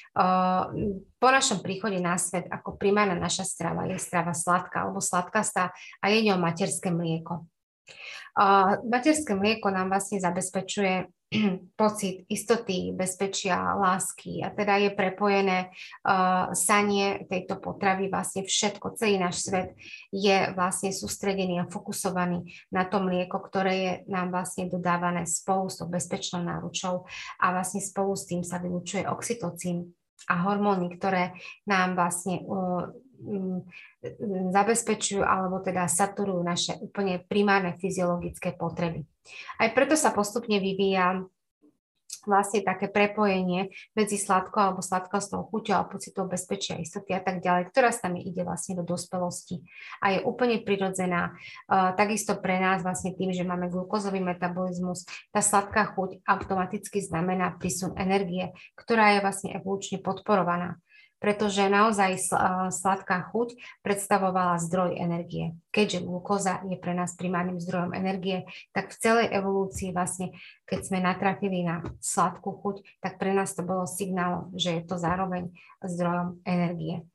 po 1.19 1.27
našom 1.27 1.59
príchode 1.59 1.99
na 1.99 2.15
svet 2.15 2.47
ako 2.47 2.79
primárna 2.79 3.19
naša 3.19 3.43
strava 3.43 3.83
je 3.91 3.99
strava 3.99 4.31
sladká 4.31 4.87
alebo 4.87 5.03
sladkastá 5.03 5.75
a 5.99 6.05
je 6.07 6.31
ňou 6.31 6.39
materské 6.39 6.95
mlieko. 6.95 7.43
Materské 8.87 9.35
mlieko 9.35 9.67
nám 9.67 9.91
vlastne 9.91 10.23
zabezpečuje 10.23 11.11
pocit 11.79 12.27
istoty, 12.27 12.91
bezpečia, 12.91 13.75
lásky 13.79 14.43
a 14.43 14.51
teda 14.51 14.83
je 14.83 14.89
prepojené 14.91 15.71
uh, 16.03 16.51
sanie 16.51 17.23
tejto 17.31 17.55
potravy, 17.55 18.11
vlastne 18.11 18.43
všetko, 18.43 18.99
celý 18.99 19.15
náš 19.15 19.47
svet 19.47 19.71
je 20.11 20.51
vlastne 20.51 20.91
sústredený 20.91 21.63
a 21.63 21.71
fokusovaný 21.71 22.51
na 22.75 22.83
to 22.83 22.99
mlieko, 22.99 23.39
ktoré 23.39 23.73
je 23.79 23.93
nám 24.11 24.35
vlastne 24.35 24.67
dodávané 24.67 25.23
spolu 25.23 25.71
s 25.71 25.79
tou 25.79 25.87
bezpečnou 25.87 26.43
náručou 26.43 27.07
a 27.39 27.45
vlastne 27.55 27.79
spolu 27.79 28.11
s 28.11 28.27
tým 28.27 28.43
sa 28.43 28.59
vylúčuje 28.59 29.07
oxytocín 29.07 29.95
a 30.27 30.35
hormóny, 30.45 30.99
ktoré 30.99 31.31
nám 31.63 31.95
vlastne 31.95 32.43
uh, 32.43 32.91
zabezpečujú 34.51 35.21
alebo 35.21 35.61
teda 35.61 35.85
saturujú 35.85 36.41
naše 36.41 36.73
úplne 36.81 37.21
primárne 37.21 37.77
fyziologické 37.77 38.57
potreby. 38.57 39.05
Aj 39.61 39.69
preto 39.73 39.93
sa 39.93 40.13
postupne 40.13 40.57
vyvíja 40.57 41.25
vlastne 42.25 42.61
také 42.61 42.85
prepojenie 42.85 43.73
medzi 43.97 44.21
sladkou 44.21 44.61
alebo 44.61 44.81
sladkostnou 44.85 45.49
chuťou 45.49 45.77
a 45.77 45.87
pocitou 45.89 46.29
bezpečia, 46.29 46.77
istoty 46.77 47.17
a 47.17 47.21
tak 47.23 47.41
ďalej, 47.41 47.73
ktorá 47.73 47.89
sa 47.89 48.13
mi 48.13 48.21
ide 48.21 48.45
vlastne 48.45 48.77
do 48.77 48.85
dospelosti 48.85 49.65
a 50.03 50.13
je 50.13 50.19
úplne 50.21 50.61
prirodzená. 50.61 51.33
Uh, 51.65 51.93
takisto 51.97 52.37
pre 52.37 52.61
nás 52.61 52.85
vlastne 52.85 53.17
tým, 53.17 53.33
že 53.33 53.47
máme 53.47 53.73
glukózový 53.73 54.21
metabolizmus, 54.21 55.07
tá 55.33 55.41
sladká 55.41 55.97
chuť 55.97 56.21
automaticky 56.25 57.01
znamená 57.01 57.57
prísun 57.57 57.97
energie, 57.97 58.53
ktorá 58.77 59.17
je 59.17 59.19
vlastne 59.25 59.49
evolučne 59.57 59.97
podporovaná 59.97 60.77
pretože 61.21 61.69
naozaj 61.69 62.17
sladká 62.73 63.29
chuť 63.29 63.53
predstavovala 63.85 64.57
zdroj 64.57 64.97
energie. 64.97 65.53
Keďže 65.69 66.01
glukóza 66.01 66.65
je 66.65 66.81
pre 66.81 66.97
nás 66.97 67.13
primárnym 67.13 67.61
zdrojom 67.61 67.93
energie, 67.93 68.49
tak 68.73 68.89
v 68.89 68.97
celej 68.97 69.27
evolúcii 69.29 69.93
vlastne, 69.93 70.33
keď 70.65 70.79
sme 70.81 70.97
natrafili 70.97 71.61
na 71.61 71.85
sladkú 72.01 72.57
chuť, 72.65 72.81
tak 73.05 73.21
pre 73.21 73.37
nás 73.37 73.53
to 73.53 73.61
bolo 73.61 73.85
signálom, 73.85 74.49
že 74.57 74.81
je 74.81 74.83
to 74.89 74.97
zároveň 74.97 75.53
zdrojom 75.85 76.41
energie. 76.41 77.05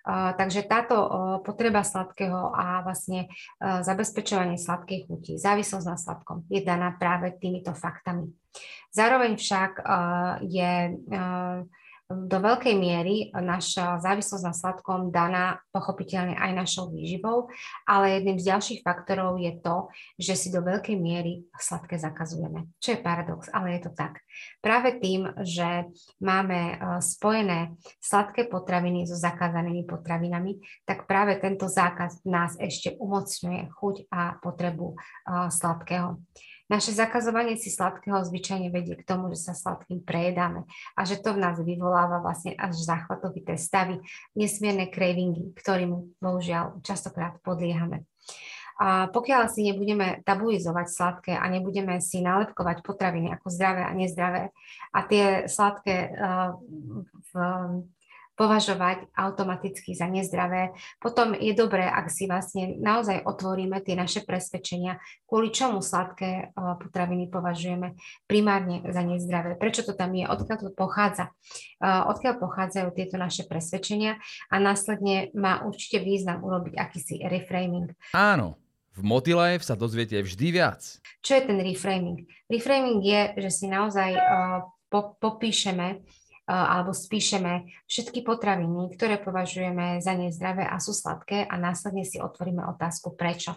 Uh, 0.00 0.32
takže 0.40 0.64
táto 0.64 0.96
uh, 0.96 1.10
potreba 1.44 1.84
sladkého 1.84 2.56
a 2.56 2.80
vlastne 2.80 3.28
zabezpečovanie 3.60 4.56
sladkej 4.56 5.04
chuti, 5.04 5.36
závislosť 5.36 5.86
na 5.86 5.96
sladkom 6.00 6.48
je 6.48 6.64
daná 6.64 6.96
práve 6.96 7.36
týmito 7.36 7.76
faktami. 7.76 8.32
Zároveň 8.90 9.38
však 9.38 9.86
je 10.42 10.72
do 12.10 12.38
veľkej 12.42 12.74
miery 12.74 13.30
naša 13.30 14.02
závislosť 14.02 14.44
na 14.44 14.50
sladkom 14.50 15.14
daná 15.14 15.62
pochopiteľne 15.70 16.34
aj 16.34 16.50
našou 16.58 16.90
výživou, 16.90 17.46
ale 17.86 18.18
jedným 18.18 18.42
z 18.42 18.50
ďalších 18.50 18.80
faktorov 18.82 19.38
je 19.38 19.54
to, 19.62 19.86
že 20.18 20.34
si 20.34 20.48
do 20.50 20.58
veľkej 20.66 20.98
miery 20.98 21.46
sladké 21.54 22.02
zakazujeme. 22.02 22.66
Čo 22.82 22.98
je 22.98 23.04
paradox, 23.04 23.46
ale 23.54 23.78
je 23.78 23.86
to 23.86 23.92
tak. 23.94 24.18
Práve 24.58 24.98
tým, 24.98 25.30
že 25.46 25.86
máme 26.18 26.58
e, 26.58 26.74
spojené 26.98 27.78
sladké 28.02 28.50
potraviny 28.50 29.06
so 29.06 29.14
zakázanými 29.14 29.86
potravinami, 29.86 30.58
tak 30.82 31.06
práve 31.06 31.38
tento 31.38 31.70
zákaz 31.70 32.26
nás 32.26 32.58
ešte 32.58 32.98
umocňuje 32.98 33.70
chuť 33.70 33.96
a 34.10 34.34
potrebu 34.42 34.92
e, 34.92 34.96
sladkého. 35.54 36.18
Naše 36.70 36.94
zakazovanie 36.94 37.58
si 37.58 37.66
sladkého 37.66 38.22
zvyčajne 38.22 38.70
vedie 38.70 38.94
k 38.94 39.02
tomu, 39.02 39.26
že 39.34 39.42
sa 39.42 39.58
sladkým 39.58 40.06
prejedáme 40.06 40.70
a 40.94 41.00
že 41.02 41.18
to 41.18 41.34
v 41.34 41.42
nás 41.42 41.58
vyvoláva 41.58 42.22
vlastne 42.22 42.54
až 42.54 42.78
záchvatovité 42.78 43.58
stavy, 43.58 43.98
nesmierne 44.38 44.86
cravingy, 44.86 45.50
ktorým 45.58 46.14
bohužiaľ 46.22 46.78
častokrát 46.86 47.42
podliehame. 47.42 48.06
A 48.80 49.10
pokiaľ 49.12 49.52
si 49.52 49.66
nebudeme 49.66 50.22
tabuizovať 50.24 50.86
sladké 50.88 51.32
a 51.36 51.44
nebudeme 51.52 52.00
si 52.00 52.22
nálepkovať 52.22 52.80
potraviny 52.86 53.28
ako 53.34 53.52
zdravé 53.52 53.84
a 53.84 53.92
nezdravé 53.92 54.42
a 54.94 54.98
tie 55.04 55.50
sladké 55.50 56.08
uh, 56.08 56.56
v, 57.28 57.32
považovať 58.40 59.12
automaticky 59.12 59.92
za 59.92 60.08
nezdravé. 60.08 60.72
Potom 60.96 61.36
je 61.36 61.52
dobré, 61.52 61.84
ak 61.84 62.08
si 62.08 62.24
vlastne 62.24 62.80
naozaj 62.80 63.28
otvoríme 63.28 63.84
tie 63.84 63.92
naše 63.92 64.24
presvedčenia, 64.24 64.96
kvôli 65.28 65.52
čomu 65.52 65.84
sladké 65.84 66.30
eh, 66.32 66.50
potraviny 66.56 67.28
považujeme 67.28 68.00
primárne 68.24 68.80
za 68.88 69.04
nezdravé. 69.04 69.60
Prečo 69.60 69.84
to 69.84 69.92
tam 69.92 70.16
je, 70.16 70.24
odkiaľ 70.24 70.56
to 70.56 70.72
pochádza, 70.72 71.28
eh, 71.84 72.00
odkiaľ 72.08 72.40
pochádzajú 72.40 72.88
tieto 72.96 73.20
naše 73.20 73.44
presvedčenia 73.44 74.16
a 74.48 74.56
následne 74.56 75.28
má 75.36 75.60
určite 75.68 76.00
význam 76.00 76.40
urobiť 76.40 76.80
akýsi 76.80 77.20
reframing. 77.28 77.92
Áno, 78.16 78.56
v 78.96 79.04
Motilife 79.04 79.68
sa 79.68 79.76
dozviete 79.76 80.16
vždy 80.16 80.48
viac. 80.48 80.80
Čo 81.20 81.36
je 81.36 81.42
ten 81.44 81.58
reframing? 81.60 82.24
Reframing 82.48 83.04
je, 83.04 83.22
že 83.46 83.50
si 83.52 83.66
naozaj 83.68 84.16
uh, 84.16 84.66
po, 84.90 85.14
popíšeme 85.22 86.02
alebo 86.50 86.90
spíšeme 86.90 87.70
všetky 87.86 88.26
potraviny, 88.26 88.90
ktoré 88.98 89.22
považujeme 89.22 90.02
za 90.02 90.18
nezdravé 90.18 90.66
a 90.66 90.82
sú 90.82 90.90
sladké 90.90 91.46
a 91.46 91.54
následne 91.54 92.02
si 92.02 92.18
otvoríme 92.18 92.66
otázku 92.74 93.14
prečo. 93.14 93.54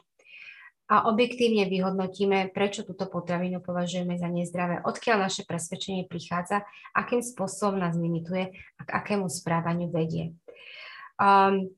A 0.94 1.10
objektívne 1.10 1.66
vyhodnotíme, 1.66 2.54
prečo 2.54 2.86
túto 2.86 3.10
potravinu 3.10 3.66
považujeme 3.66 4.20
za 4.22 4.30
nezdravé, 4.30 4.86
odkiaľ 4.86 5.26
naše 5.26 5.42
presvedčenie 5.48 6.06
prichádza, 6.06 6.62
akým 6.94 7.26
spôsobom 7.26 7.82
nás 7.82 7.98
limituje 7.98 8.54
a 8.78 8.82
k 8.86 8.90
akému 9.02 9.26
správaniu 9.26 9.90
vedie. 9.90 10.38
Um, 11.18 11.74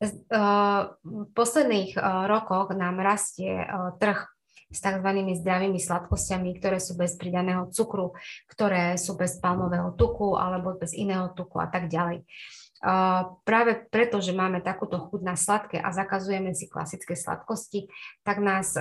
v 0.00 1.28
posledných 1.36 1.92
rokoch 2.24 2.72
nám 2.72 3.04
rastie 3.04 3.60
trh 4.00 4.24
s 4.70 4.78
tzv. 4.78 5.08
zdravými 5.42 5.82
sladkosťami, 5.82 6.62
ktoré 6.62 6.78
sú 6.78 6.94
bez 6.94 7.18
pridaného 7.18 7.66
cukru, 7.74 8.14
ktoré 8.46 8.94
sú 8.94 9.18
bez 9.18 9.42
palmového 9.42 9.92
tuku 9.98 10.38
alebo 10.38 10.78
bez 10.78 10.94
iného 10.94 11.34
tuku 11.34 11.58
a 11.58 11.66
tak 11.66 11.90
ďalej. 11.90 12.22
Práve 13.44 13.72
preto, 13.92 14.24
že 14.24 14.32
máme 14.32 14.64
takúto 14.64 14.96
chuť 14.96 15.20
na 15.20 15.36
sladké 15.36 15.76
a 15.76 15.92
zakazujeme 15.92 16.56
si 16.56 16.64
klasické 16.64 17.12
sladkosti, 17.12 17.92
tak 18.24 18.40
nás 18.40 18.72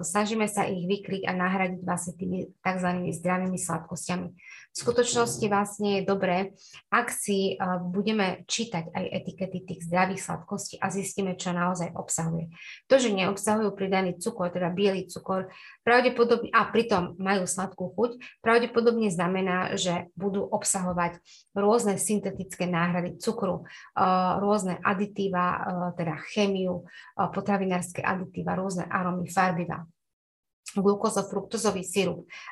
snažíme 0.00 0.48
sa 0.48 0.64
ich 0.64 0.88
vykryť 0.88 1.28
a 1.28 1.36
nahradiť 1.36 1.80
vlastne 1.84 2.16
tými 2.16 2.48
tzv. 2.64 2.88
zdravými 3.12 3.60
sladkosťami. 3.60 4.28
V 4.72 4.80
skutočnosti 4.80 5.44
vlastne 5.52 6.00
je 6.00 6.08
dobré, 6.08 6.56
ak 6.88 7.12
si 7.12 7.60
budeme 7.92 8.48
čítať 8.48 8.88
aj 8.88 9.04
etikety 9.20 9.68
tých 9.68 9.84
zdravých 9.84 10.24
sladkostí 10.24 10.80
a 10.80 10.88
zistíme, 10.88 11.36
čo 11.36 11.52
naozaj 11.52 11.92
obsahuje. 11.92 12.48
To, 12.88 12.96
že 12.96 13.12
neobsahujú 13.12 13.68
pridaný 13.76 14.16
cukor, 14.16 14.48
teda 14.48 14.72
biely 14.72 15.12
cukor, 15.12 15.52
pravdepodobne, 15.84 16.48
a 16.56 16.64
pritom 16.72 17.20
majú 17.20 17.44
sladkú 17.44 17.92
chuť, 17.92 18.16
pravdepodobne 18.40 19.12
znamená, 19.12 19.76
že 19.76 20.08
budú 20.16 20.40
obsahovať 20.48 21.20
rôzne 21.52 22.00
syntetické 22.00 22.64
náhrady 22.64 23.20
cukru, 23.20 23.40
rôzne 24.38 24.78
aditíva, 24.82 25.60
teda 25.98 26.16
chemiu, 26.30 26.86
potravinárske 27.16 28.00
aditíva, 28.00 28.54
rôzne 28.54 28.86
arómy, 28.86 29.26
farbiva 29.28 29.84
glukózofruktozový 30.76 31.84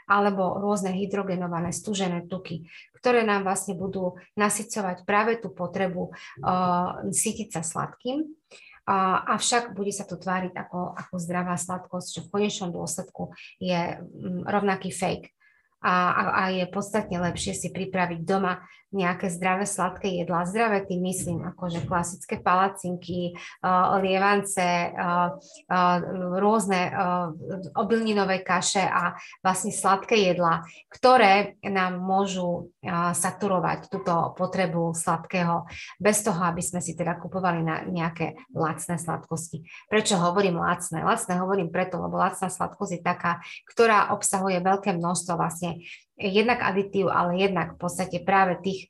alebo 0.05 0.61
rôzne 0.61 0.93
hydrogenované 0.93 1.73
stúžené 1.73 2.29
tuky, 2.29 2.69
ktoré 3.01 3.25
nám 3.25 3.49
vlastne 3.49 3.73
budú 3.73 4.21
nasycovať 4.37 5.09
práve 5.09 5.41
tú 5.41 5.49
potrebu 5.49 6.13
uh, 6.13 7.01
sytiť 7.09 7.49
sa 7.49 7.63
sladkým, 7.65 8.29
uh, 8.29 9.19
avšak 9.25 9.73
bude 9.73 9.95
sa 9.95 10.05
to 10.05 10.21
tváriť 10.21 10.53
ako, 10.53 10.93
ako 11.01 11.15
zdravá 11.17 11.57
sladkosť, 11.57 12.09
čo 12.13 12.21
v 12.29 12.33
konečnom 12.33 12.71
dôsledku 12.75 13.33
je 13.57 13.97
um, 13.97 14.45
rovnaký 14.45 14.93
fake. 14.93 15.33
A, 15.81 15.95
a, 16.13 16.23
a 16.37 16.43
je 16.53 16.65
podstatne 16.69 17.17
lepšie 17.17 17.57
si 17.57 17.69
pripraviť 17.73 18.21
doma 18.23 18.61
nejaké 18.91 19.31
zdravé 19.31 19.71
sladké 19.71 20.11
jedlá. 20.19 20.43
Zdravé 20.43 20.83
tým 20.83 21.07
myslím, 21.07 21.47
akože 21.55 21.87
klasické 21.87 22.43
palacinky, 22.43 23.39
uh, 23.63 24.03
lievance, 24.03 24.59
uh, 24.59 25.39
uh, 25.71 25.99
rôzne 26.43 26.91
obilninové 27.79 28.43
kaše 28.43 28.83
a 28.83 29.15
vlastne 29.47 29.71
sladké 29.71 30.35
jedlá, 30.35 30.67
ktoré 30.91 31.61
nám 31.63 32.03
môžu 32.03 32.75
saturovať 33.15 33.93
túto 33.93 34.35
potrebu 34.35 34.97
sladkého 34.97 35.69
bez 36.01 36.25
toho, 36.25 36.41
aby 36.43 36.65
sme 36.65 36.81
si 36.83 36.97
teda 36.97 37.21
kupovali 37.21 37.61
na 37.63 37.85
nejaké 37.87 38.35
lacné 38.57 38.97
sladkosti. 38.97 39.63
Prečo 39.87 40.19
hovorím 40.19 40.59
lacné? 40.59 41.05
Lacné 41.05 41.39
hovorím 41.39 41.69
preto, 41.71 42.01
lebo 42.01 42.19
lacná 42.19 42.49
sladkosť 42.49 42.93
je 42.99 43.01
taká, 43.05 43.33
ktorá 43.69 44.11
obsahuje 44.17 44.59
veľké 44.65 44.97
množstvo 44.97 45.33
vlastne 45.37 45.70
jednak 46.17 46.61
aditív, 46.61 47.09
ale 47.13 47.41
jednak 47.41 47.77
v 47.77 47.79
podstate 47.81 48.21
práve 48.21 48.61
tých 48.61 48.81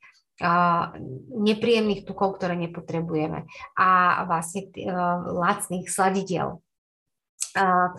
uh, 0.43 0.91
nepríjemných 1.31 2.03
tukov, 2.03 2.35
ktoré 2.35 2.59
nepotrebujeme 2.59 3.47
a 3.79 3.89
vlastne 4.27 4.67
uh, 4.67 5.21
lacných 5.31 5.87
sladidiel, 5.87 6.59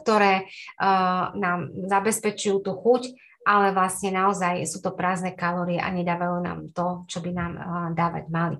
ktoré 0.04 0.48
uh, 0.48 1.32
nám 1.36 1.72
zabezpečujú 1.88 2.60
tú 2.64 2.72
chuť, 2.76 3.12
ale 3.42 3.74
vlastne 3.74 4.14
naozaj 4.14 4.62
sú 4.70 4.78
to 4.78 4.94
prázdne 4.94 5.34
kalórie 5.34 5.82
a 5.82 5.90
nedávajú 5.90 6.36
nám 6.46 6.70
to, 6.70 7.02
čo 7.10 7.18
by 7.18 7.30
nám 7.34 7.52
uh, 7.58 7.64
dávať 7.90 8.30
mali. 8.30 8.58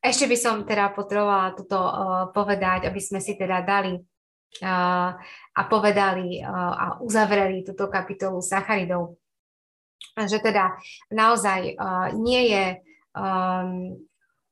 Ešte 0.00 0.24
by 0.30 0.36
som 0.38 0.62
teda 0.62 0.94
potrebovala 0.96 1.54
toto 1.54 1.78
povedať, 2.32 2.88
aby 2.88 3.00
sme 3.02 3.20
si 3.22 3.36
teda 3.36 3.62
dali 3.62 4.00
a 4.60 5.60
povedali 5.70 6.42
a 6.42 6.98
uzavreli 6.98 7.62
túto 7.62 7.86
kapitolu 7.86 8.42
sacharidov 8.42 9.20
že 10.18 10.42
teda 10.42 10.76
naozaj 11.12 11.76
nie 12.18 12.42
je 12.50 12.64
um, 13.14 13.94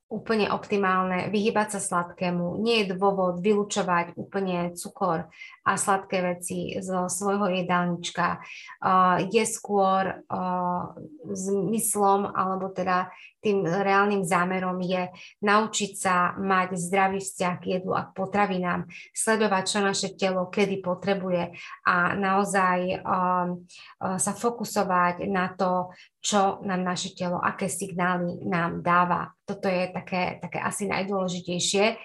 úplne 0.09 0.49
optimálne 0.49 1.29
vyhybať 1.29 1.77
sa 1.77 1.81
sladkému. 1.85 2.65
Nie 2.65 2.85
je 2.85 2.97
dôvod 2.97 3.45
vylúčovať 3.45 4.17
úplne 4.17 4.73
cukor 4.73 5.29
a 5.69 5.71
sladké 5.77 6.25
veci 6.25 6.73
zo 6.81 7.13
svojho 7.13 7.53
jedálnička. 7.53 8.41
Uh, 8.81 9.21
je 9.29 9.45
skôr 9.45 10.17
uh, 10.17 10.97
zmyslom 11.29 12.25
alebo 12.33 12.73
teda 12.73 13.13
tým 13.39 13.63
reálnym 13.63 14.27
zámerom 14.27 14.79
je 14.83 15.09
naučiť 15.43 15.93
sa 15.95 16.35
mať 16.35 16.75
zdravý 16.75 17.23
vzťah 17.23 17.55
k 17.63 17.65
jedlu 17.79 17.95
a 17.95 18.11
k 18.11 18.15
potravinám, 18.15 18.91
sledovať, 19.15 19.63
čo 19.67 19.79
naše 19.79 20.09
telo 20.19 20.51
kedy 20.51 20.83
potrebuje 20.83 21.55
a 21.87 22.19
naozaj 22.19 22.79
um, 22.99 23.63
uh, 24.03 24.19
sa 24.19 24.33
fokusovať 24.35 25.31
na 25.31 25.55
to, 25.55 25.95
čo 26.19 26.61
nám 26.67 26.83
naše 26.83 27.15
telo, 27.15 27.39
aké 27.39 27.71
signály 27.71 28.43
nám 28.43 28.83
dáva. 28.83 29.31
Toto 29.47 29.71
je 29.71 29.89
také, 29.95 30.43
také 30.43 30.59
asi 30.59 30.91
najdôležitejšie. 30.91 31.97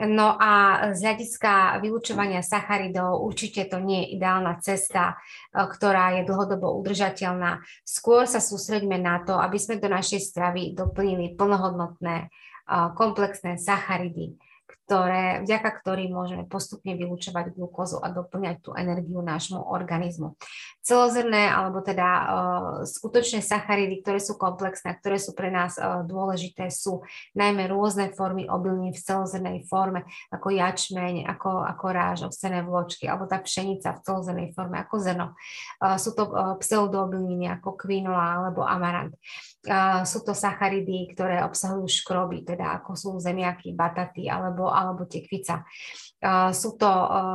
No 0.00 0.40
a 0.40 0.80
z 0.96 1.04
hľadiska 1.04 1.76
vylúčovania 1.84 2.40
sacharidov 2.40 3.20
určite 3.28 3.68
to 3.68 3.76
nie 3.76 4.08
je 4.08 4.16
ideálna 4.16 4.56
cesta, 4.64 5.14
e, 5.52 5.68
ktorá 5.68 6.16
je 6.16 6.24
dlhodobo 6.24 6.80
udržateľná. 6.80 7.60
Skôr 7.84 8.24
sa 8.24 8.40
sústreďme 8.40 8.96
na 8.96 9.20
to, 9.20 9.36
aby 9.36 9.60
sme 9.60 9.76
do 9.76 9.92
našej 9.92 10.32
stravy 10.32 10.72
doplnili 10.72 11.36
plnohodnotné 11.36 12.16
e, 12.24 12.26
komplexné 12.96 13.60
sacharidy, 13.60 14.40
ktoré, 14.92 15.40
vďaka 15.48 15.70
ktorým 15.80 16.12
môžeme 16.12 16.44
postupne 16.44 16.92
vylúčovať 16.92 17.56
glukózu 17.56 17.96
a 18.04 18.12
doplňať 18.12 18.60
tú 18.60 18.76
energiu 18.76 19.24
nášmu 19.24 19.64
organizmu. 19.72 20.36
Celozrné 20.84 21.48
alebo 21.48 21.80
teda 21.80 22.08
uh, 22.12 22.28
skutočné 22.84 23.40
sacharidy, 23.40 24.04
ktoré 24.04 24.20
sú 24.20 24.36
komplexné, 24.36 24.92
ktoré 25.00 25.16
sú 25.16 25.32
pre 25.32 25.48
nás 25.48 25.80
uh, 25.80 26.04
dôležité, 26.04 26.68
sú 26.68 27.00
najmä 27.32 27.72
rôzne 27.72 28.12
formy 28.12 28.44
obilnín 28.52 28.92
v 28.92 29.00
celozrnej 29.00 29.64
forme, 29.64 30.04
ako 30.28 30.52
jačmeň, 30.52 31.24
ako, 31.24 31.64
ako 31.64 31.86
ráž, 31.88 32.18
ovsené 32.28 32.60
vločky, 32.60 33.08
alebo 33.08 33.24
tá 33.24 33.40
pšenica 33.40 33.96
v 33.96 34.02
celozrnej 34.04 34.48
forme, 34.52 34.76
ako 34.76 34.94
zrno. 35.00 35.26
Uh, 35.80 35.96
sú 35.96 36.12
to 36.12 36.28
uh, 36.28 36.60
pseudoobilniny 36.60 37.48
ako 37.48 37.80
kvinola 37.80 38.44
alebo 38.44 38.60
amarant. 38.60 39.16
Uh, 39.64 40.04
sú 40.04 40.20
to 40.20 40.36
sacharidy, 40.36 41.08
ktoré 41.16 41.40
obsahujú 41.46 41.88
škroby, 41.88 42.44
teda 42.44 42.82
ako 42.82 42.92
sú 42.92 43.08
zemiaky, 43.22 43.72
bataty 43.72 44.26
alebo, 44.26 44.66
alebo 44.82 45.06
tekvica. 45.06 45.62
Sú 46.54 46.78
to 46.78 46.86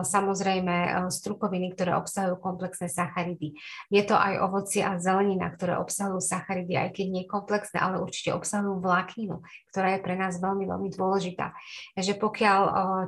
samozrejme 0.08 1.08
strukoviny, 1.12 1.76
ktoré 1.76 2.00
obsahujú 2.00 2.40
komplexné 2.40 2.88
sacharidy. 2.88 3.60
Je 3.92 4.00
to 4.08 4.16
aj 4.16 4.40
ovocie 4.48 4.80
a 4.80 4.96
zelenina, 4.96 5.52
ktoré 5.52 5.76
obsahujú 5.76 6.24
sacharidy, 6.24 6.80
aj 6.80 6.96
keď 6.96 7.08
nie 7.12 7.24
komplexné, 7.28 7.84
ale 7.84 8.00
určite 8.00 8.32
obsahujú 8.32 8.80
vlákninu, 8.80 9.44
ktorá 9.76 10.00
je 10.00 10.00
pre 10.00 10.16
nás 10.16 10.40
veľmi, 10.40 10.64
veľmi 10.72 10.90
dôležitá. 10.96 11.52
Takže 12.00 12.16
pokiaľ 12.16 12.62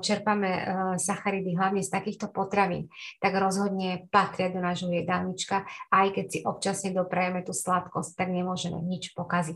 čerpame 0.03 0.51
sacharidy 0.99 1.55
hlavne 1.55 1.79
z 1.79 1.95
takýchto 1.95 2.27
potravín, 2.27 2.91
tak 3.23 3.39
rozhodne 3.39 4.03
patria 4.11 4.51
do 4.51 4.59
nášho 4.59 4.91
jedálnička, 4.91 5.63
aj 5.95 6.07
keď 6.11 6.25
si 6.27 6.39
občasne 6.43 6.91
doprajeme 6.91 7.39
tú 7.47 7.55
sladkosť, 7.55 8.19
tak 8.19 8.27
nemôžeme 8.35 8.83
nič 8.83 9.15
pokaziť. 9.15 9.55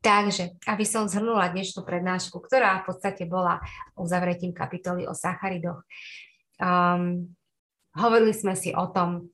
Takže, 0.00 0.56
aby 0.64 0.84
som 0.88 1.04
zhrnula 1.04 1.52
dnešnú 1.52 1.84
prednášku, 1.84 2.40
ktorá 2.40 2.80
v 2.80 2.96
podstate 2.96 3.28
bola 3.28 3.60
uzavretím 4.00 4.56
kapitoly 4.56 5.04
o 5.04 5.14
sacharidoch. 5.14 5.84
Um, 6.60 7.36
hovorili 7.94 8.32
sme 8.32 8.56
si 8.56 8.72
o 8.72 8.88
tom, 8.88 9.28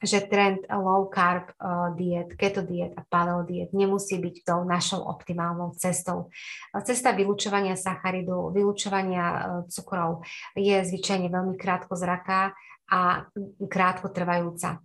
že 0.00 0.24
trend 0.32 0.64
low 0.72 1.12
carb 1.12 1.52
uh, 1.60 1.92
diet, 1.92 2.32
keto 2.40 2.64
diet 2.64 2.96
a 2.96 3.04
paleo 3.04 3.44
diet 3.44 3.76
nemusí 3.76 4.16
byť 4.16 4.48
tou 4.48 4.64
našou 4.64 5.04
optimálnou 5.04 5.76
cestou. 5.76 6.32
Cesta 6.72 7.12
vylúčovania 7.12 7.76
sacharidu, 7.76 8.48
vylúčovania 8.48 9.26
uh, 9.28 9.40
cukrov 9.68 10.24
je 10.56 10.80
zvyčajne 10.80 11.28
veľmi 11.28 11.52
krátko 11.60 12.00
zraká 12.00 12.56
a 12.88 13.28
krátko 13.68 14.08
trvajúca. 14.08 14.80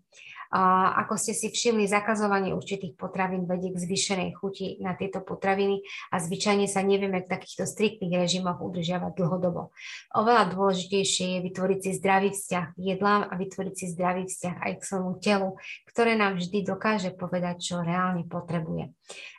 Ako 0.51 1.17
ste 1.17 1.33
si 1.33 1.49
všimli, 1.49 1.89
zakazovanie 1.89 2.53
určitých 2.53 2.93
potravín 2.93 3.49
vedie 3.49 3.73
k 3.73 3.81
zvýšenej 3.81 4.29
chuti 4.37 4.77
na 4.83 4.93
tieto 4.93 5.23
potraviny 5.23 5.81
a 6.13 6.21
zvyčajne 6.21 6.69
sa 6.69 6.85
nevieme 6.85 7.25
v 7.25 7.31
takýchto 7.31 7.65
striktných 7.65 8.17
režimoch 8.19 8.61
udržiavať 8.61 9.11
dlhodobo. 9.17 9.73
Oveľa 10.13 10.53
dôležitejšie 10.53 11.39
je 11.39 11.39
vytvoriť 11.49 11.79
si 11.81 11.91
zdravý 11.97 12.29
vzťah 12.33 12.65
k 12.75 12.79
jedlám 12.79 13.21
a 13.29 13.33
vytvoriť 13.33 13.75
si 13.75 13.85
zdravý 13.91 14.23
vzťah 14.29 14.55
aj 14.61 14.73
k 14.77 14.87
svojmu 14.87 15.13
telu, 15.23 15.49
ktoré 15.89 16.13
nám 16.19 16.37
vždy 16.37 16.59
dokáže 16.65 17.11
povedať, 17.15 17.61
čo 17.61 17.81
reálne 17.81 18.27
potrebuje. 18.27 18.91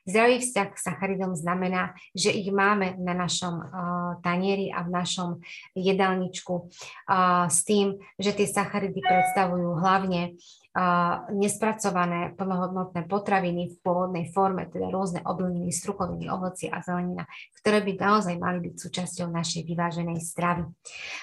Zdravý 0.06 0.38
vzťah 0.38 0.68
k 0.70 0.78
sacharidom 0.78 1.34
znamená, 1.34 1.98
že 2.14 2.30
ich 2.30 2.46
máme 2.54 2.94
na 3.02 3.10
našom 3.10 3.58
uh, 3.58 3.66
tanieri 4.22 4.70
a 4.70 4.86
v 4.86 4.94
našom 4.94 5.42
jedálničku 5.74 6.54
uh, 6.54 7.50
s 7.50 7.66
tým, 7.66 7.98
že 8.14 8.30
tie 8.30 8.46
sacharidy 8.46 9.02
predstavujú 9.02 9.82
hlavne 9.82 10.38
nespracované 11.32 12.36
plnohodnotné 12.36 13.08
potraviny 13.08 13.72
v 13.72 13.76
pôvodnej 13.80 14.28
forme, 14.28 14.68
teda 14.68 14.92
rôzne 14.92 15.24
obilniny, 15.24 15.72
strukoviny, 15.72 16.28
ovocie 16.28 16.68
a 16.68 16.84
zelenina, 16.84 17.24
ktoré 17.64 17.80
by 17.80 17.96
naozaj 17.96 18.36
mali 18.36 18.60
byť 18.60 18.74
súčasťou 18.76 19.32
našej 19.32 19.64
vyváženej 19.64 20.20
stravy. 20.20 20.68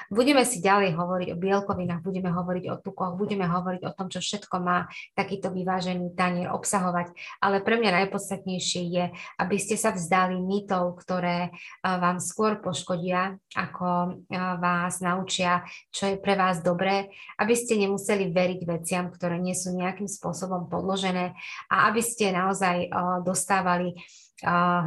Budeme 0.10 0.42
si 0.42 0.58
ďalej 0.58 0.98
hovoriť 0.98 1.30
o 1.34 1.38
bielkovinách, 1.38 2.02
budeme 2.02 2.34
hovoriť 2.34 2.66
o 2.74 2.76
tukoch, 2.82 3.14
budeme 3.14 3.46
hovoriť 3.46 3.82
o 3.86 3.94
tom, 3.94 4.10
čo 4.10 4.26
všetko 4.26 4.58
má 4.58 4.90
takýto 5.14 5.54
vyvážený 5.54 6.18
tanier 6.18 6.50
obsahovať, 6.50 7.14
ale 7.38 7.62
pre 7.62 7.78
mňa 7.78 8.10
najpodstatnejšie 8.10 8.82
je, 8.90 9.06
aby 9.38 9.58
ste 9.62 9.78
sa 9.78 9.94
vzdali 9.94 10.42
mýtov, 10.42 10.98
ktoré 10.98 11.54
vám 11.86 12.18
skôr 12.18 12.58
poškodia, 12.58 13.38
ako 13.54 14.18
vás 14.58 14.98
naučia, 14.98 15.62
čo 15.94 16.10
je 16.10 16.18
pre 16.18 16.34
vás 16.34 16.66
dobré, 16.66 17.14
aby 17.38 17.54
ste 17.54 17.78
nemuseli 17.78 18.34
veriť 18.34 18.60
veciam, 18.66 19.14
ktoré 19.14 19.43
nie 19.44 19.52
sú 19.52 19.76
nejakým 19.76 20.08
spôsobom 20.08 20.72
podložené 20.72 21.36
a 21.68 21.92
aby 21.92 22.00
ste 22.00 22.32
naozaj 22.32 22.88
dostávali 23.28 24.00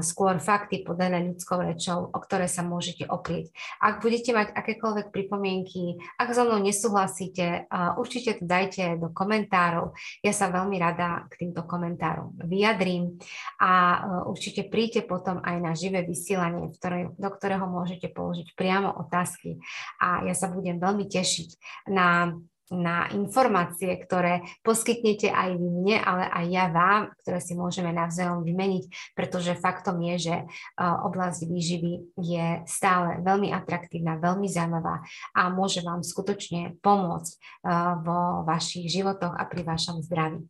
skôr 0.05 0.37
fakty 0.37 0.85
podané 0.85 1.33
ľudskou 1.33 1.65
rečou, 1.65 2.13
o 2.13 2.19
ktoré 2.21 2.45
sa 2.45 2.61
môžete 2.61 3.09
oprieť. 3.09 3.49
Ak 3.81 4.05
budete 4.05 4.37
mať 4.37 4.53
akékoľvek 4.53 5.09
pripomienky, 5.09 5.97
ak 6.21 6.29
so 6.37 6.45
mnou 6.45 6.61
nesúhlasíte, 6.61 7.65
určite 7.97 8.37
to 8.37 8.45
dajte 8.45 9.01
do 9.01 9.09
komentárov. 9.17 9.97
Ja 10.21 10.37
sa 10.37 10.53
veľmi 10.53 10.77
rada 10.77 11.25
k 11.33 11.47
týmto 11.47 11.65
komentárom 11.65 12.37
vyjadrím 12.37 13.17
a 13.57 14.05
určite 14.29 14.69
príďte 14.69 15.09
potom 15.09 15.41
aj 15.41 15.57
na 15.57 15.73
živé 15.73 16.05
vysielanie, 16.05 16.69
do 17.17 17.31
ktorého 17.33 17.65
môžete 17.65 18.13
položiť 18.13 18.53
priamo 18.61 18.93
otázky 19.09 19.57
a 20.05 20.21
ja 20.29 20.37
sa 20.37 20.53
budem 20.53 20.77
veľmi 20.77 21.09
tešiť 21.09 21.49
na 21.89 22.37
na 22.75 23.07
informácie, 23.15 23.95
ktoré 23.95 24.43
poskytnete 24.67 25.31
aj 25.31 25.55
vy 25.55 25.69
mne, 25.71 26.03
ale 26.03 26.27
aj 26.27 26.45
ja 26.51 26.67
vám, 26.67 27.15
ktoré 27.23 27.39
si 27.39 27.55
môžeme 27.55 27.95
navzájom 27.95 28.43
vymeniť, 28.43 29.15
pretože 29.15 29.55
faktom 29.55 30.03
je, 30.03 30.15
že 30.19 30.37
oblasť 30.75 31.47
výživy 31.47 32.19
je 32.19 32.67
stále 32.67 33.23
veľmi 33.23 33.55
atraktívna, 33.55 34.19
veľmi 34.19 34.51
zaujímavá 34.51 35.07
a 35.39 35.47
môže 35.47 35.87
vám 35.87 36.03
skutočne 36.03 36.75
pomôcť 36.83 37.63
vo 38.03 38.43
vašich 38.43 38.91
životoch 38.91 39.39
a 39.39 39.47
pri 39.47 39.63
vašom 39.63 40.03
zdraví. 40.03 40.43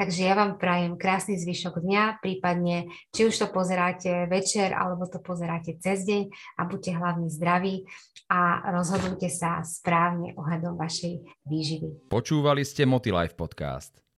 Takže 0.00 0.24
ja 0.24 0.40
vám 0.40 0.56
prajem 0.56 0.96
krásny 0.96 1.36
zvyšok 1.36 1.84
dňa, 1.84 2.24
prípadne 2.24 2.88
či 3.12 3.28
už 3.28 3.36
to 3.36 3.46
pozeráte 3.52 4.24
večer, 4.24 4.72
alebo 4.72 5.04
to 5.04 5.20
pozeráte 5.20 5.76
cez 5.84 6.08
deň 6.08 6.32
a 6.56 6.64
buďte 6.64 6.96
hlavne 6.96 7.28
zdraví 7.28 7.84
a 8.32 8.72
rozhodujte 8.72 9.28
sa 9.28 9.60
správne 9.60 10.32
ohľadom 10.32 10.80
vašej 10.80 11.28
výživy 11.44 11.56
výživy. 11.58 12.06
Počúvali 12.06 12.62
ste 12.62 12.86
Motilife 12.86 13.34
podcast. 13.34 13.98